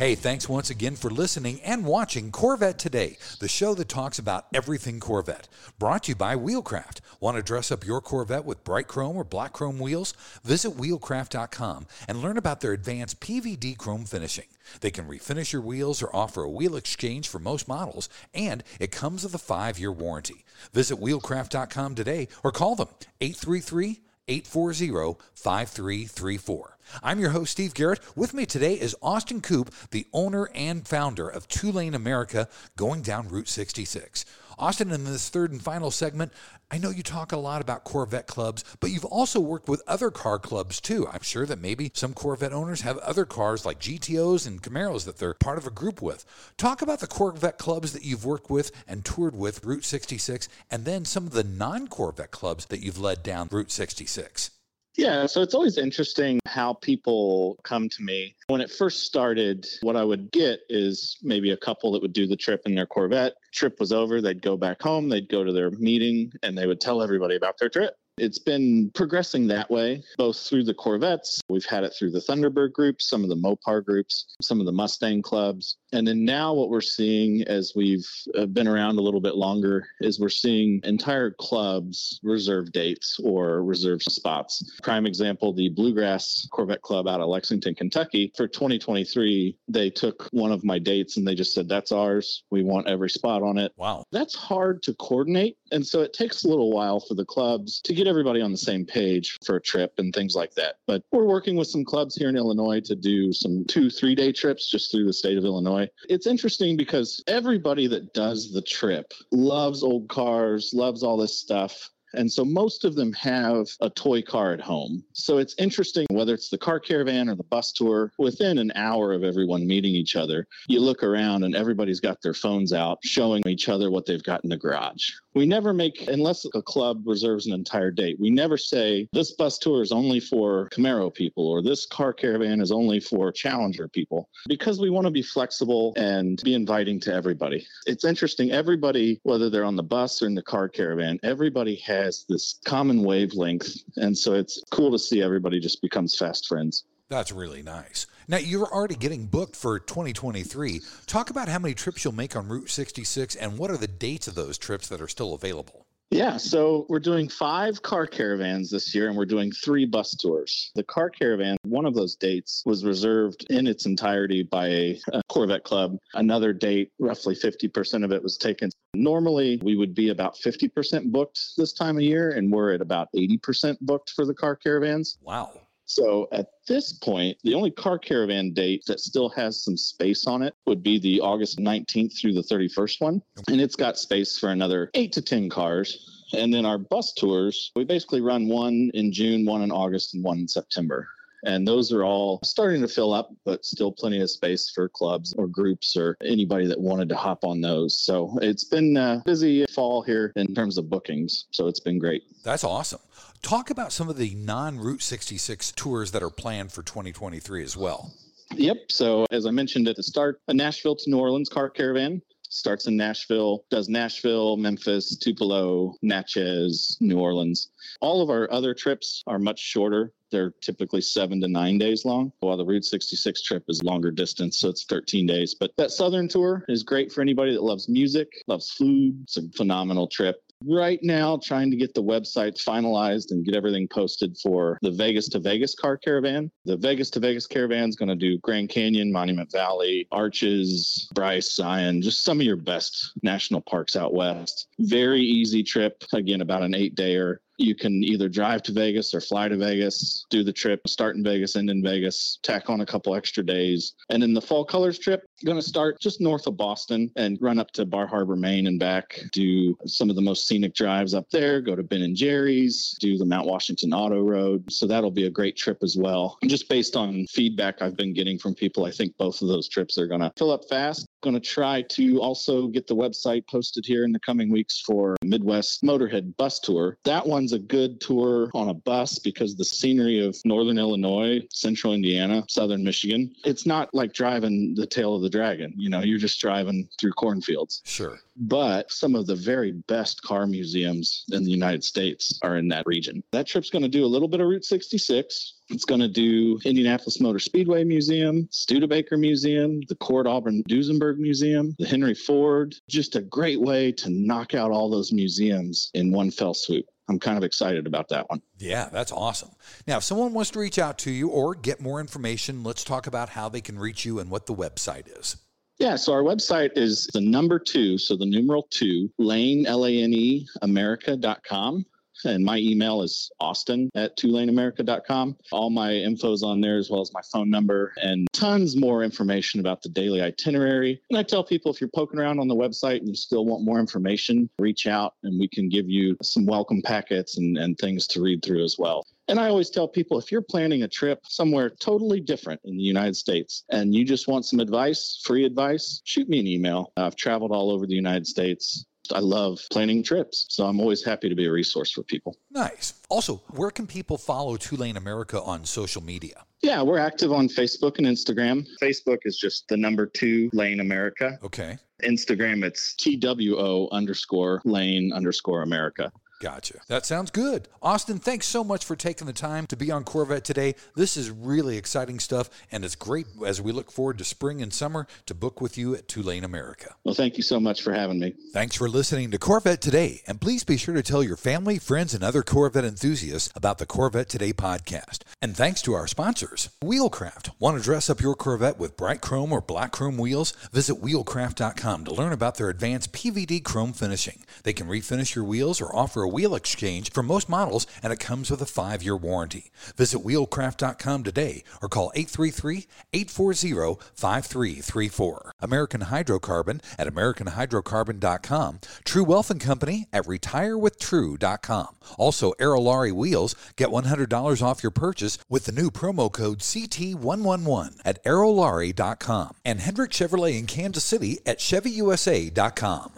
Hey, 0.02 0.16
thanks 0.16 0.50
once 0.50 0.72
again 0.72 0.96
for 0.96 1.12
listening 1.12 1.62
and 1.62 1.86
watching 1.86 2.32
Corvette 2.32 2.80
Today, 2.80 3.20
the 3.40 3.48
show 3.48 3.76
that 3.76 3.88
talks 3.88 4.18
about 4.18 4.48
everything 4.52 5.00
Corvette. 5.00 5.48
Brought 5.78 6.06
to 6.06 6.14
you 6.14 6.16
by 6.16 6.36
Wheelcraft. 6.36 7.02
Want 7.20 7.38
to 7.38 7.44
dress 7.44 7.72
up 7.72 7.86
your 7.86 8.02
Corvette 8.02 8.44
with 8.44 8.64
bright 8.64 8.88
chrome 8.88 9.16
or 9.16 9.24
black 9.24 9.54
chrome 9.54 9.78
wheels? 9.78 10.16
Visit 10.44 10.72
wheelcraft.com 10.76 11.86
and 12.08 12.20
learn 12.20 12.40
about 12.40 12.62
their 12.62 12.74
advanced 12.74 13.20
PVD 13.20 13.78
chrome 13.78 14.06
finishing. 14.06 14.48
They 14.80 14.90
can 14.90 15.08
refinish 15.08 15.54
your 15.54 15.62
wheels 15.62 16.02
or 16.02 16.16
offer 16.16 16.42
a 16.42 16.50
wheel 16.50 16.76
exchange 16.76 17.30
for 17.30 17.38
most 17.38 17.68
models, 17.68 18.10
and 18.34 18.64
it 18.80 18.92
comes 18.92 19.24
with 19.24 19.36
a 19.36 19.38
five 19.38 19.78
year 19.78 19.92
warranty. 19.92 20.46
Visit 20.74 21.00
wheelcraft.com 21.00 21.94
today 21.94 22.28
or 22.44 22.52
call 22.52 22.76
them 22.76 22.90
833 23.22 24.02
840 24.28 25.20
5334. 25.36 26.78
I'm 27.04 27.20
your 27.20 27.32
host, 27.32 27.52
Steve 27.52 27.74
Garrett. 27.74 28.00
With 28.16 28.34
me 28.34 28.46
today 28.46 28.74
is 28.74 28.96
Austin 29.02 29.42
Coop, 29.42 29.74
the 29.92 30.08
owner 30.14 30.50
and 30.54 30.88
founder 30.88 31.28
of 31.28 31.48
Two 31.48 31.72
Lane 31.72 31.94
America, 31.94 32.48
going 32.76 33.02
down 33.02 33.28
Route 33.28 33.48
66. 33.48 34.26
Austin, 34.58 34.92
in 34.92 35.06
this 35.06 35.30
third 35.30 35.52
and 35.52 35.62
final 35.62 35.90
segment, 35.90 36.32
I 36.70 36.78
know 36.78 36.92
you 36.92 37.02
talk 37.02 37.32
a 37.32 37.38
lot 37.38 37.62
about 37.62 37.84
Corvette 37.84 38.28
clubs, 38.28 38.64
but 38.80 38.92
you've 38.92 39.06
also 39.06 39.40
worked 39.40 39.68
with 39.68 39.82
other 39.88 40.12
car 40.12 40.38
clubs 40.38 40.80
too. 40.80 41.08
I'm 41.12 41.24
sure 41.24 41.48
that 41.48 41.60
maybe 41.60 41.92
some 41.96 42.14
Corvette 42.14 42.54
owners 42.54 42.82
have 42.82 42.98
other 43.00 43.26
cars 43.26 43.66
like 43.66 43.80
GTOs 43.80 44.46
and 44.46 44.62
Camaros 44.62 45.06
that 45.06 45.18
they're 45.18 45.34
part 45.34 45.58
of 45.58 45.66
a 45.66 45.72
group 45.72 46.02
with. 46.02 46.26
Talk 46.58 46.84
about 46.84 47.00
the 47.00 47.08
Corvette 47.08 47.58
clubs 47.58 47.94
that 47.94 48.04
you've 48.06 48.26
worked 48.26 48.52
with 48.52 48.72
and 48.88 49.04
toured 49.04 49.36
with 49.36 49.66
Route 49.66 49.84
66, 49.84 50.48
and 50.70 50.86
then 50.86 51.06
some 51.06 51.26
of 51.26 51.34
the 51.34 51.44
non 51.44 51.88
Corvette 51.88 52.32
clubs 52.32 52.68
that 52.68 52.82
you've 52.82 53.00
led 53.00 53.24
down 53.24 53.48
Route 53.52 53.72
66. 53.72 54.52
Yeah, 54.98 55.26
so 55.26 55.42
it's 55.42 55.54
always 55.54 55.78
interesting 55.78 56.40
how 56.46 56.74
people 56.74 57.58
come 57.64 57.88
to 57.90 58.04
me. 58.04 58.36
When 58.48 58.62
it 58.62 58.70
first 58.70 59.04
started, 59.04 59.66
what 59.82 59.96
I 59.96 60.04
would 60.04 60.32
get 60.32 60.60
is 60.70 61.18
maybe 61.22 61.52
a 61.52 61.58
couple 61.58 61.94
that 61.94 62.02
would 62.02 62.14
do 62.14 62.28
the 62.28 62.36
trip 62.36 62.62
in 62.66 62.76
their 62.76 62.86
Corvette. 62.86 63.34
Trip 63.54 63.80
was 63.80 63.94
over, 63.94 64.22
they'd 64.22 64.42
go 64.42 64.58
back 64.58 64.82
home, 64.82 65.08
they'd 65.08 65.30
go 65.30 65.44
to 65.44 65.54
their 65.54 65.72
meeting, 65.72 66.32
and 66.44 66.58
they 66.58 66.68
would 66.68 66.82
tell 66.82 67.02
everybody 67.02 67.36
about 67.36 67.58
their 67.58 67.70
trip. 67.70 67.96
It's 68.22 68.38
been 68.38 68.92
progressing 68.94 69.48
that 69.48 69.72
way, 69.72 70.04
both 70.16 70.38
through 70.38 70.66
the 70.66 70.76
Corvettes. 70.76 71.42
We've 71.50 71.66
had 71.66 71.84
it 71.84 71.92
through 71.98 72.12
the 72.12 72.20
Thunderbird 72.20 72.72
groups, 72.72 73.10
some 73.10 73.24
of 73.24 73.30
the 73.30 73.36
Mopar 73.36 73.84
groups, 73.84 74.36
some 74.44 74.60
of 74.60 74.68
the 74.68 74.72
Mustang 74.72 75.24
clubs. 75.24 75.78
And 75.92 76.08
then 76.08 76.24
now, 76.24 76.54
what 76.54 76.70
we're 76.70 76.82
seeing 76.82 77.42
as 77.48 77.74
we've 77.76 78.08
uh, 78.38 78.46
been 78.46 78.68
around 78.68 79.00
a 79.00 79.02
little 79.02 79.22
bit 79.22 79.36
longer 79.36 79.88
is 80.02 80.20
we're 80.20 80.30
seeing 80.30 80.82
entire 80.84 81.32
clubs 81.32 82.20
reserve 82.22 82.72
dates 82.72 83.20
or 83.24 83.64
reserve 83.64 84.04
spots. 84.04 84.80
Prime 84.84 85.08
example 85.08 85.52
the 85.52 85.70
Bluegrass 85.70 86.48
Corvette 86.52 86.84
Club 86.84 87.08
out 87.08 87.22
of 87.22 87.28
Lexington, 87.28 87.74
Kentucky. 87.74 88.32
For 88.38 88.48
2023, 88.48 89.58
they 89.68 89.90
took 89.90 90.30
one 90.32 90.52
of 90.52 90.64
my 90.64 90.78
dates 90.78 91.18
and 91.18 91.28
they 91.28 91.34
just 91.34 91.56
said, 91.56 91.68
That's 91.68 91.92
ours. 91.92 92.44
We 92.52 92.62
want 92.62 92.88
every 92.88 93.10
spot 93.10 93.42
on 93.42 93.58
it. 93.58 93.74
Wow. 93.78 94.06
That's 94.12 94.36
hard 94.36 94.84
to 94.84 94.94
coordinate. 94.94 95.58
And 95.72 95.86
so 95.86 96.02
it 96.02 96.14
takes 96.14 96.44
a 96.44 96.48
little 96.48 96.72
while 96.72 97.00
for 97.00 97.16
the 97.16 97.26
clubs 97.26 97.82
to 97.82 97.94
get 97.94 98.08
everybody 98.08 98.42
on 98.42 98.52
the 98.52 98.58
same 98.58 98.86
page 98.86 99.38
for 99.46 99.56
a 99.56 99.62
trip 99.62 99.94
and 99.98 100.14
things 100.14 100.36
like 100.36 100.54
that. 100.56 100.76
But 100.88 101.04
we're 101.12 101.26
working 101.26 101.56
with 101.56 101.68
some 101.68 101.86
clubs 101.86 102.16
here 102.16 102.30
in 102.30 102.36
Illinois 102.36 102.82
to 102.82 102.96
do 102.96 103.32
some 103.32 103.66
two, 103.66 103.90
three 103.90 104.16
day 104.16 104.32
trips 104.32 104.70
just 104.70 104.92
through 104.92 105.06
the 105.06 105.14
state 105.14 105.38
of 105.38 105.46
Illinois. 105.46 105.88
It's 106.10 106.28
interesting 106.28 106.78
because 106.78 107.24
everybody 107.28 107.88
that 107.88 108.14
does 108.14 108.52
the 108.52 108.62
trip 108.62 109.14
loves 109.32 109.84
old 109.84 110.10
cars, 110.10 110.74
loves 110.74 111.04
all 111.04 111.18
this 111.18 111.40
stuff. 111.40 111.90
And 112.14 112.32
so 112.32 112.44
most 112.44 112.86
of 112.86 112.96
them 112.96 113.14
have 113.14 113.68
a 113.82 113.90
toy 113.90 114.22
car 114.22 114.54
at 114.54 114.62
home. 114.62 115.04
So 115.14 115.38
it's 115.38 115.56
interesting 115.58 116.06
whether 116.10 116.34
it's 116.34 116.50
the 116.50 116.58
car 116.58 116.80
caravan 116.80 117.30
or 117.30 117.36
the 117.36 117.44
bus 117.44 117.72
tour, 117.72 118.12
within 118.18 118.58
an 118.58 118.72
hour 118.76 119.14
of 119.14 119.24
everyone 119.24 119.68
meeting 119.68 119.96
each 119.96 120.16
other, 120.16 120.48
you 120.68 120.80
look 120.80 121.04
around 121.04 121.44
and 121.44 121.56
everybody's 121.56 122.00
got 122.00 122.22
their 122.22 122.34
phones 122.34 122.74
out 122.74 123.00
showing 123.04 123.44
each 123.48 123.70
other 123.70 123.92
what 123.92 124.06
they've 124.06 124.24
got 124.24 124.44
in 124.44 124.50
the 124.50 124.58
garage. 124.58 125.12
We 125.34 125.46
never 125.46 125.74
make, 125.74 126.08
unless 126.08 126.46
a 126.54 126.62
club 126.62 127.04
reserves 127.06 127.48
an 127.48 127.54
entire 127.54 127.92
date, 127.92 128.18
we 128.20 128.30
never 128.30 128.58
say 128.58 129.08
this 129.14 129.32
bus 129.32 129.58
tour 129.58 129.82
is 129.82 129.92
only 129.92 130.20
for 130.20 130.70
Camaro 130.70 131.14
people 131.14 131.48
or 131.48 131.62
this 131.62 131.86
car 131.86 132.12
caravan 132.12 132.60
is 132.60 132.72
only 132.72 133.00
for 133.00 133.32
Challenger 133.32 133.88
people 133.88 134.30
because 134.48 134.80
we 134.80 134.90
want 134.90 135.06
to 135.06 135.12
be 135.12 135.22
flexible 135.22 135.94
and 135.96 136.42
be 136.44 136.54
inviting 136.54 137.00
to 137.02 137.14
everybody. 137.14 137.66
It's 137.86 138.04
interesting, 138.04 138.52
everybody, 138.52 139.20
whether 139.24 139.50
they're 139.50 139.64
on 139.64 139.78
the 139.78 139.84
bus 139.84 140.22
or 140.22 140.28
in 140.28 140.36
the 140.36 140.42
car 140.42 140.68
caravan, 140.68 141.20
everybody 141.24 141.76
has 141.76 142.01
this 142.28 142.60
common 142.66 143.04
wavelength. 143.04 143.78
And 143.98 144.18
so 144.18 144.34
it's 144.34 144.64
cool 144.72 144.92
to 144.92 145.00
see 145.00 145.22
everybody 145.22 145.60
just 145.60 145.82
becomes 145.82 146.18
fast 146.18 146.48
friends. 146.48 146.84
That's 147.10 147.32
really 147.32 147.62
nice. 147.62 148.08
Now, 148.28 148.38
you're 148.38 148.68
already 148.68 148.96
getting 148.96 149.26
booked 149.26 149.56
for 149.56 149.80
2023. 149.80 150.82
Talk 151.08 151.30
about 151.30 151.50
how 151.50 151.60
many 151.60 151.74
trips 151.74 152.06
you'll 152.06 152.14
make 152.14 152.36
on 152.36 152.48
Route 152.48 152.70
66 152.70 153.36
and 153.36 153.58
what 153.58 153.70
are 153.70 153.78
the 153.78 153.88
dates 153.88 154.28
of 154.28 154.36
those 154.36 154.58
trips 154.58 154.88
that 154.88 155.02
are 155.02 155.10
still 155.10 155.34
available. 155.34 155.86
Yeah, 156.12 156.36
so 156.36 156.86
we're 156.90 157.00
doing 157.00 157.30
five 157.30 157.82
car 157.82 158.06
caravans 158.06 158.70
this 158.70 158.94
year 158.94 159.08
and 159.08 159.16
we're 159.16 159.26
doing 159.26 159.50
three 159.50 159.86
bus 159.86 160.14
tours. 160.14 160.72
The 160.76 160.84
car 160.84 161.10
caravan, 161.10 161.56
one 161.64 161.86
of 161.86 161.94
those 161.94 162.18
dates 162.18 162.64
was 162.66 162.84
reserved 162.84 163.46
in 163.50 163.66
its 163.66 163.86
entirety 163.86 164.44
by 164.44 164.68
a, 164.68 165.00
a 165.14 165.22
Corvette 165.30 165.64
club. 165.64 165.98
Another 166.14 166.52
date, 166.52 166.92
roughly 167.00 167.34
50% 167.34 168.04
of 168.04 168.12
it 168.12 168.22
was 168.22 168.38
taken. 168.38 168.70
Normally, 168.94 169.62
we 169.64 169.78
would 169.78 169.96
be 169.96 170.10
about 170.10 170.36
50% 170.36 171.12
booked 171.14 171.40
this 171.58 171.72
time 171.72 171.96
of 171.96 172.04
year, 172.04 172.32
and 172.32 172.52
we're 172.52 172.74
at 172.74 172.82
about 172.82 173.08
80% 173.16 173.78
booked 173.80 174.10
for 174.10 174.26
the 174.26 174.34
car 174.34 174.58
caravans. 174.58 175.18
Wow. 175.22 175.52
So 175.86 176.28
at 176.32 176.48
this 176.68 176.94
point, 176.94 177.38
the 177.44 177.54
only 177.54 177.72
car 177.72 178.00
caravan 178.00 178.54
date 178.54 178.84
that 178.88 179.00
still 179.00 179.30
has 179.30 179.64
some 179.64 179.76
space 179.76 180.26
on 180.26 180.42
it 180.42 180.54
would 180.66 180.84
be 180.84 181.00
the 181.00 181.20
August 181.20 181.60
19th 181.60 182.18
through 182.18 182.34
the 182.34 182.42
31st 182.42 183.02
one. 183.02 183.22
And 183.50 183.60
it's 183.60 183.76
got 183.76 183.98
space 183.98 184.38
for 184.40 184.50
another 184.50 184.90
eight 184.94 185.12
to 185.14 185.22
10 185.22 185.50
cars. 185.50 186.28
And 186.34 186.54
then 186.54 186.66
our 186.66 186.78
bus 186.78 187.14
tours, 187.14 187.72
we 187.76 187.84
basically 187.84 188.22
run 188.22 188.48
one 188.48 188.90
in 188.94 189.12
June, 189.12 189.46
one 189.46 189.64
in 189.64 189.72
August, 189.72 190.14
and 190.14 190.24
one 190.24 190.40
in 190.40 190.48
September. 190.48 191.10
And 191.44 191.68
those 191.68 191.92
are 191.92 192.04
all 192.04 192.40
starting 192.44 192.82
to 192.82 192.88
fill 192.88 193.14
up, 193.14 193.34
but 193.46 193.66
still 193.66 193.92
plenty 193.92 194.22
of 194.22 194.30
space 194.30 194.72
for 194.74 194.90
clubs 194.90 195.34
or 195.34 195.48
groups 195.48 195.96
or 195.98 196.18
anybody 196.24 196.68
that 196.68 196.80
wanted 196.80 197.10
to 197.10 197.16
hop 197.16 197.44
on 197.44 197.62
those. 197.62 197.98
So 197.98 198.38
it's 198.42 198.64
been 198.64 198.98
a 198.98 199.22
busy 199.26 199.66
fall 199.68 200.02
here 200.02 200.32
in 200.36 200.54
terms 200.54 200.78
of 200.78 200.90
bookings. 200.90 201.46
So 201.52 201.68
it's 201.68 201.80
been 201.80 202.00
great. 202.00 202.24
That's 202.44 202.64
awesome. 202.64 203.00
Talk 203.42 203.72
about 203.72 203.92
some 203.92 204.08
of 204.10 204.18
the 204.18 204.36
non 204.36 204.78
Route 204.78 205.02
66 205.02 205.72
tours 205.72 206.12
that 206.12 206.22
are 206.22 206.30
planned 206.30 206.72
for 206.72 206.84
2023 206.84 207.64
as 207.64 207.76
well. 207.76 208.14
Yep. 208.56 208.92
So, 208.92 209.26
as 209.32 209.46
I 209.46 209.52
mentioned 209.52 209.88
at 209.88 209.96
the 209.96 210.04
start, 210.04 210.42
a 210.48 210.54
Nashville 210.54 210.96
to 210.98 211.10
New 211.10 211.20
Orleans 211.20 211.50
car 211.50 211.70
caravan 211.70 212.22
starts 212.52 212.86
in 212.86 212.98
Nashville, 212.98 213.64
does 213.70 213.90
Nashville, 213.90 214.58
Memphis, 214.58 215.16
Tupelo, 215.18 215.96
Natchez, 216.02 216.98
New 217.00 217.18
Orleans. 217.18 217.70
All 218.02 218.22
of 218.22 218.30
our 218.30 218.52
other 218.52 218.74
trips 218.74 219.24
are 219.26 219.40
much 219.40 219.60
shorter. 219.60 220.12
They're 220.32 220.52
typically 220.62 221.02
seven 221.02 221.42
to 221.42 221.48
nine 221.48 221.78
days 221.78 222.06
long, 222.06 222.32
while 222.40 222.58
the 222.58 222.66
Route 222.66 222.86
66 222.86 223.42
trip 223.42 223.64
is 223.68 223.84
longer 223.84 224.12
distance, 224.12 224.58
so 224.58 224.70
it's 224.70 224.86
13 224.86 225.26
days. 225.26 225.56
But 225.56 225.72
that 225.78 225.92
Southern 225.92 226.28
tour 226.28 226.66
is 226.68 226.84
great 226.84 227.12
for 227.12 227.22
anybody 227.22 227.54
that 227.54 227.64
loves 227.64 227.90
music, 227.90 228.30
loves 228.48 228.72
food. 228.72 229.22
It's 229.24 229.38
a 229.38 229.50
phenomenal 229.56 230.08
trip 230.08 230.42
right 230.66 231.00
now 231.02 231.40
trying 231.44 231.72
to 231.72 231.78
get 231.78 231.94
the 231.94 232.04
website 232.04 232.64
finalized 232.64 233.32
and 233.32 233.46
get 233.46 233.56
everything 233.56 233.88
posted 233.88 234.38
for 234.38 234.78
the 234.82 234.92
Vegas 234.92 235.28
to 235.30 235.40
Vegas 235.40 235.76
car 235.76 235.98
caravan. 235.98 236.52
The 236.66 236.78
Vegas 236.78 237.10
to 237.12 237.20
Vegas 237.20 237.48
caravan 237.48 237.90
is 237.90 237.96
going 237.96 238.10
to 238.10 238.16
do 238.16 238.38
Grand 238.40 238.70
Canyon, 238.70 239.12
Monument 239.12 239.52
Valley, 239.52 240.08
Arches, 240.12 241.10
Bryce, 241.14 241.54
Zion, 241.54 242.02
just 242.02 242.24
some 242.24 242.40
of 242.40 242.46
your 242.46 242.58
best 242.58 243.12
national 243.24 243.62
parks 243.62 243.96
out 243.96 244.14
west. 244.14 244.68
Very 244.80 245.22
easy 245.22 245.64
trip. 245.64 246.04
Again, 246.14 246.42
about 246.42 246.64
an 246.64 246.76
eight 246.76 246.96
dayer. 246.96 247.38
You 247.62 247.76
can 247.76 248.04
either 248.04 248.28
drive 248.28 248.64
to 248.64 248.72
Vegas 248.72 249.14
or 249.14 249.22
fly 249.22 249.48
to 249.48 249.56
Vegas, 249.56 250.26
do 250.32 250.44
the 250.44 250.52
trip, 250.52 250.88
start 250.88 251.16
in 251.16 251.24
Vegas, 251.24 251.56
end 251.56 251.70
in 251.70 251.84
Vegas, 251.84 252.40
tack 252.42 252.70
on 252.70 252.82
a 252.82 252.86
couple 252.86 253.14
extra 253.14 253.46
days. 253.46 253.94
And 254.10 254.22
then 254.22 254.34
the 254.34 254.42
Fall 254.42 254.66
Colors 254.66 254.98
trip, 254.98 255.24
going 255.46 255.58
to 255.58 255.64
start 255.64 256.00
just 256.00 256.22
north 256.22 256.48
of 256.48 256.58
Boston 256.58 257.12
and 257.16 257.38
run 257.40 257.60
up 257.60 257.72
to 257.72 257.86
Bar 257.86 258.08
Harbor, 258.08 258.36
Maine 258.36 258.66
and 258.66 258.80
back, 258.80 259.20
do 259.32 259.78
some 259.86 260.10
of 260.10 260.16
the 260.16 260.22
most 260.22 260.48
scenic 260.48 260.74
drives 260.74 261.14
up 261.14 261.30
there, 261.32 261.62
go 261.62 261.76
to 261.76 261.84
Ben 261.84 262.02
and 262.02 262.16
Jerry's, 262.16 262.96
do 263.00 263.18
the 263.18 263.26
Mount 263.26 263.48
Washington 263.48 263.94
Auto 263.94 264.22
Road. 264.22 264.72
So 264.72 264.88
that'll 264.88 265.12
be 265.12 265.28
a 265.28 265.30
great 265.30 265.56
trip 265.56 265.78
as 265.84 265.96
well. 265.96 266.40
Just 266.46 266.68
based 266.68 266.96
on 266.96 267.28
feedback 267.28 267.82
I've 267.82 267.96
been 267.96 268.14
getting 268.14 268.40
from 268.40 268.56
people, 268.56 268.86
I 268.86 268.92
think 268.92 269.16
both 269.18 269.42
of 269.42 269.48
those 269.48 269.68
trips 269.68 270.00
are 270.00 270.08
going 270.08 270.22
to 270.22 270.32
fill 270.36 270.52
up 270.52 270.68
fast. 270.68 271.06
Going 271.22 271.36
to 271.36 271.40
try 271.40 271.84
to 271.84 272.20
also 272.20 272.68
get 272.68 272.88
the 272.88 272.96
website 272.96 273.48
posted 273.48 273.86
here 273.86 274.04
in 274.04 274.12
the 274.12 274.20
coming 274.20 274.52
weeks 274.52 274.82
for 274.82 275.16
Midwest 275.24 275.84
Motorhead 275.84 276.36
Bus 276.38 276.60
Tour. 276.60 276.98
That 277.04 277.28
one's 277.28 277.51
a 277.54 277.60
good 277.60 278.02
tour 278.02 278.50
on 278.54 278.70
a 278.70 278.74
bus 278.74 279.20
because 279.20 279.56
the 279.56 279.66
scenery 279.66 280.26
of 280.26 280.38
Northern 280.46 280.78
Illinois, 280.78 281.42
Central 281.52 281.94
Indiana, 281.94 282.44
Southern 282.48 282.84
Michigan, 282.84 283.34
it's 283.46 283.66
not 283.66 283.94
like 283.94 284.14
driving 284.14 284.76
the 284.76 284.88
tail 284.88 285.16
of 285.16 285.22
the 285.22 285.30
dragon. 285.30 285.74
You 285.78 285.90
know, 285.90 286.02
you're 286.02 286.18
just 286.18 286.40
driving 286.40 286.88
through 287.00 287.14
cornfields. 287.14 287.82
Sure. 287.86 288.20
But 288.38 288.92
some 288.92 289.16
of 289.16 289.28
the 289.28 289.36
very 289.36 289.72
best 289.72 290.22
car 290.22 290.48
museums 290.48 291.26
in 291.32 291.44
the 291.44 291.52
United 291.52 291.84
States 291.84 292.40
are 292.42 292.58
in 292.58 292.68
that 292.70 292.86
region. 292.86 293.24
That 293.32 293.48
trip's 293.48 293.70
going 293.70 293.84
to 293.84 293.90
do 293.90 294.06
a 294.06 294.08
little 294.08 294.28
bit 294.28 294.40
of 294.40 294.48
Route 294.48 294.66
66. 294.66 295.54
It's 295.70 295.86
going 295.86 296.02
to 296.02 296.08
do 296.08 296.60
Indianapolis 296.66 297.22
Motor 297.22 297.40
Speedway 297.40 297.84
Museum, 297.84 298.48
Studebaker 298.52 299.18
Museum, 299.18 299.82
the 299.88 299.96
Cord 299.96 300.28
Auburn 300.28 300.64
Duesenberg 300.64 301.18
Museum, 301.18 301.76
the 301.80 301.88
Henry 301.88 302.14
Ford. 302.14 302.76
Just 302.90 303.16
a 303.16 303.22
great 303.22 303.62
way 303.62 303.92
to 303.94 304.10
knock 304.10 304.54
out 304.54 304.72
all 304.72 304.90
those 304.90 305.12
museums 305.12 305.90
in 305.94 306.12
one 306.12 306.32
fell 306.32 306.54
swoop. 306.54 306.86
I'm 307.10 307.20
kind 307.20 307.38
of 307.38 307.44
excited 307.44 307.88
about 307.88 308.10
that 308.10 308.30
one. 308.30 308.42
Yeah, 308.58 308.90
that's 308.92 309.12
awesome. 309.12 309.50
Now, 309.88 309.98
if 309.98 310.04
someone 310.04 310.34
wants 310.34 310.52
to 310.52 310.60
reach 310.60 310.80
out 310.80 310.98
to 311.00 311.12
you 311.12 311.30
or 311.30 311.56
get 311.56 311.82
more 311.82 312.00
information, 312.00 312.64
let's 312.64 312.84
talk 312.84 313.08
about 313.08 313.30
how 313.30 313.50
they 313.50 313.62
can 313.62 313.78
reach 313.78 314.06
you 314.06 314.20
and 314.20 314.30
what 314.30 314.46
the 314.46 314.56
website 314.56 315.20
is. 315.20 315.38
Yeah, 315.80 315.96
so 315.96 316.14
our 316.14 316.22
website 316.22 316.72
is 316.76 317.08
the 317.08 317.22
number 317.22 317.58
two, 317.58 317.98
so 317.98 318.16
the 318.16 318.26
numeral 318.26 318.68
two, 318.70 319.10
lane, 319.18 319.66
L 319.66 319.86
A 319.86 320.04
N 320.04 320.14
E, 320.14 320.48
America.com. 320.62 321.86
And 322.26 322.44
my 322.44 322.58
email 322.58 323.02
is 323.02 323.32
austin 323.40 323.90
at 323.96 324.18
twolaneamerica.com. 324.18 325.38
All 325.52 325.70
my 325.70 325.94
info 325.94 326.34
is 326.34 326.44
on 326.44 326.62
there 326.62 326.78
as 326.78 326.90
well 326.90 327.02
as 327.02 327.14
my 327.14 327.22
phone 327.32 327.50
number 327.50 327.94
and 328.02 328.28
tons 328.34 328.76
more 328.76 329.04
information 329.04 329.60
about 329.60 329.82
the 329.82 329.90
daily 329.90 330.22
itinerary. 330.22 331.02
And 331.10 331.18
I 331.18 331.24
tell 331.24 331.44
people 331.44 331.72
if 331.72 331.82
you're 331.82 331.90
poking 331.94 332.20
around 332.20 332.40
on 332.40 332.48
the 332.48 332.56
website 332.56 333.00
and 333.00 333.10
you 333.10 333.16
still 333.16 333.46
want 333.46 333.64
more 333.64 333.80
information, 333.80 334.50
reach 334.60 334.88
out 334.88 335.16
and 335.24 335.40
we 335.40 335.48
can 335.48 335.70
give 335.70 335.90
you 335.90 336.18
some 336.22 336.46
welcome 336.46 336.82
packets 336.82 337.38
and, 337.38 337.58
and 337.58 337.78
things 337.78 338.08
to 338.08 338.22
read 338.22 338.44
through 338.44 338.64
as 338.64 338.78
well. 338.78 339.06
And 339.28 339.40
I 339.40 339.48
always 339.48 339.70
tell 339.70 339.88
people 339.88 340.20
if 340.20 340.32
you're 340.32 340.42
planning 340.42 340.84
a 340.84 340.88
trip 340.88 341.22
somewhere 341.26 341.70
totally 341.70 342.20
different 342.20 342.60
in 342.66 342.76
the 342.76 342.84
United 342.84 343.16
States 343.16 343.64
and 343.70 343.96
you 343.96 344.04
just 344.04 344.28
want 344.28 344.46
some 344.46 344.60
advice, 344.60 345.22
free 345.24 345.46
advice, 345.46 346.02
shoot 346.04 346.28
me 346.28 346.40
an 346.40 346.48
email. 346.48 346.92
I've 346.98 347.16
traveled 347.16 347.52
all 347.52 347.72
over 347.72 347.88
the 347.88 347.96
United 347.96 348.28
States. 348.28 348.86
I 349.12 349.20
love 349.20 349.60
planning 349.72 350.04
trips. 350.04 350.46
So 350.50 350.66
I'm 350.66 350.80
always 350.80 351.04
happy 351.04 351.30
to 351.30 351.36
be 351.36 351.46
a 351.46 351.52
resource 351.52 351.92
for 351.92 352.04
people. 352.04 352.36
Nice. 352.50 352.94
Also, 353.10 353.42
where 353.52 353.72
can 353.72 353.88
people 353.88 354.18
follow 354.18 354.58
Two 354.58 354.76
Lane 354.76 354.98
America 354.98 355.42
on 355.42 355.66
social 355.66 356.04
media? 356.04 356.46
Yeah, 356.62 356.84
we're 356.84 357.00
active 357.00 357.32
on 357.32 357.48
Facebook 357.48 357.98
and 357.98 358.06
Instagram. 358.06 358.68
Facebook 358.82 359.20
is 359.26 359.38
just 359.38 359.68
the 359.68 359.78
number 359.78 360.06
two 360.06 360.50
Lane 360.54 360.80
America. 360.80 361.40
Okay. 361.44 361.78
Instagram, 362.04 362.64
it's 362.64 362.96
TWO 362.96 363.88
underscore 363.92 364.62
Lane 364.64 365.12
underscore 365.14 365.64
America. 365.64 366.12
Gotcha. 366.42 366.80
That 366.88 367.06
sounds 367.06 367.30
good. 367.30 367.68
Austin, 367.84 368.18
thanks 368.18 368.48
so 368.48 368.64
much 368.64 368.84
for 368.84 368.96
taking 368.96 369.28
the 369.28 369.32
time 369.32 369.68
to 369.68 369.78
be 369.78 369.92
on 369.92 370.04
Corvette 370.04 370.44
today. 370.44 370.74
This 370.96 371.16
is 371.16 371.30
really 371.30 371.78
exciting 371.78 372.20
stuff, 372.20 372.50
and 372.72 372.84
it's 372.84 372.96
great 372.96 373.28
as 373.46 373.62
we 373.62 373.72
look 373.72 373.92
forward 373.92 374.18
to 374.18 374.24
spring 374.24 374.60
and 374.60 374.74
summer 374.74 375.06
to 375.28 375.36
book 375.36 375.62
with 375.62 375.78
you 375.78 375.94
at 375.94 376.08
Two 376.08 376.24
Lane 376.24 376.44
America. 376.44 376.96
Well, 377.04 377.14
thank 377.14 377.38
you 377.38 377.44
so 377.44 377.60
much 377.60 377.84
for 377.84 377.94
having 377.94 378.18
me. 378.18 378.34
Thanks 378.54 378.76
for 378.76 378.90
listening 378.90 379.30
to 379.30 379.38
Corvette 379.38 379.82
Today, 379.82 380.24
and 380.26 380.42
please 380.42 380.64
be 380.64 380.78
sure 380.78 380.96
to 380.96 381.04
tell 381.04 381.22
your 381.22 381.38
family, 381.38 381.78
friends, 381.78 382.16
and 382.16 382.24
other 382.24 382.42
Corvette 382.42 382.86
enthusiasts 382.86 383.54
about 383.56 383.78
the 383.78 383.86
Corvette 383.86 384.28
Today 384.28 384.52
podcast. 384.52 385.20
And 385.44 385.56
thanks 385.56 385.84
to 385.84 385.94
our 385.94 386.08
sponsors, 386.08 386.72
Wheelcraft. 386.84 387.52
Want 387.60 387.78
to 387.78 387.84
dress 387.84 388.10
up 388.10 388.20
your 388.20 388.34
Corvette 388.34 388.80
with 388.80 388.98
bright 388.98 389.22
chrome 389.22 389.54
or 389.54 389.62
black 389.62 389.92
chrome 389.92 390.18
wheels? 390.18 390.54
Visit 390.72 390.96
wheelcraft.com 390.96 392.06
to 392.06 392.12
learn 392.12 392.34
about 392.34 392.56
their 392.56 392.70
advanced 392.70 393.14
PVD 393.14 393.64
chrome 393.64 393.94
finishing. 393.94 394.44
They 394.64 394.74
can 394.74 394.88
refinish 394.88 395.36
your 395.36 395.46
wheels 395.46 395.80
or 395.80 395.96
offer 395.96 396.24
a 396.24 396.31
wheel 396.32 396.56
exchange 396.56 397.12
for 397.12 397.24
most 397.24 397.50
models, 397.50 397.86
and 398.02 398.12
it 398.12 398.20
comes 398.20 398.50
with 398.50 398.62
a 398.62 398.66
five 398.66 399.04
year 399.04 399.16
warranty. 399.16 399.72
Visit 399.96 400.20
wheelcraft.com 400.20 401.24
today 401.24 401.64
or 401.82 401.90
call 401.90 402.12
833 402.16 402.88
840 403.14 404.00
5334. 404.16 405.54
American 405.60 406.02
Hydrocarbon 406.02 406.82
at 406.98 407.08
AmericanHydrocarbon.com. 407.08 408.80
True 409.04 409.24
Wealth 409.24 409.52
and 409.52 409.62
Company 409.62 410.08
at 410.12 410.26
RetireWithTrue.com. 410.26 411.96
Also, 412.18 412.54
Aerolarri 412.54 413.12
Wheels. 413.12 413.56
Get 413.76 413.90
$100 413.90 414.62
off 414.62 414.84
your 414.84 414.92
purchase 414.92 415.38
with 415.50 415.66
the 415.66 415.72
new 415.72 415.90
promo 415.92 416.32
code 416.32 416.60
CT111 416.60 418.02
at 418.06 418.24
Aerolarri.com. 418.24 419.56
And 419.66 419.80
Hendrick 419.80 420.12
Chevrolet 420.12 420.58
in 420.58 420.66
Kansas 420.66 421.04
City 421.04 421.40
at 421.46 421.60
ChevyUSA.com. 421.60 423.12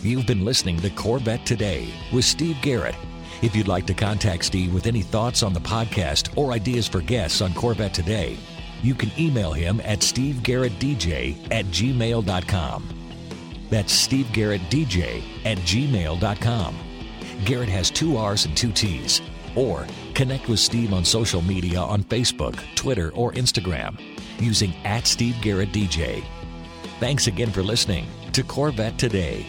You've 0.00 0.26
been 0.28 0.44
listening 0.44 0.78
to 0.80 0.90
Corvette 0.90 1.44
Today 1.44 1.92
with 2.12 2.24
Steve 2.24 2.56
Garrett. 2.62 2.94
If 3.42 3.56
you'd 3.56 3.66
like 3.66 3.84
to 3.86 3.94
contact 3.94 4.44
Steve 4.44 4.72
with 4.72 4.86
any 4.86 5.02
thoughts 5.02 5.42
on 5.42 5.52
the 5.52 5.60
podcast 5.60 6.36
or 6.36 6.52
ideas 6.52 6.86
for 6.86 7.00
guests 7.00 7.40
on 7.40 7.52
Corvette 7.52 7.94
Today, 7.94 8.38
you 8.80 8.94
can 8.94 9.10
email 9.18 9.52
him 9.52 9.80
at 9.80 9.98
stevegarrettdj 9.98 11.52
at 11.52 11.64
gmail.com. 11.66 12.88
That's 13.70 14.06
stevegarrettdj 14.06 15.22
at 15.44 15.58
gmail.com. 15.58 16.78
Garrett 17.44 17.68
has 17.68 17.90
two 17.90 18.16
R's 18.16 18.44
and 18.44 18.56
two 18.56 18.70
T's. 18.70 19.20
Or 19.56 19.84
connect 20.14 20.48
with 20.48 20.60
Steve 20.60 20.92
on 20.92 21.04
social 21.04 21.42
media 21.42 21.80
on 21.80 22.04
Facebook, 22.04 22.56
Twitter, 22.76 23.10
or 23.14 23.32
Instagram 23.32 24.00
using 24.40 24.72
at 24.84 25.08
Steve 25.08 25.36
Garrett 25.42 25.72
DJ. 25.72 26.22
Thanks 27.00 27.26
again 27.26 27.50
for 27.50 27.64
listening 27.64 28.06
to 28.32 28.44
Corvette 28.44 28.96
Today. 28.96 29.44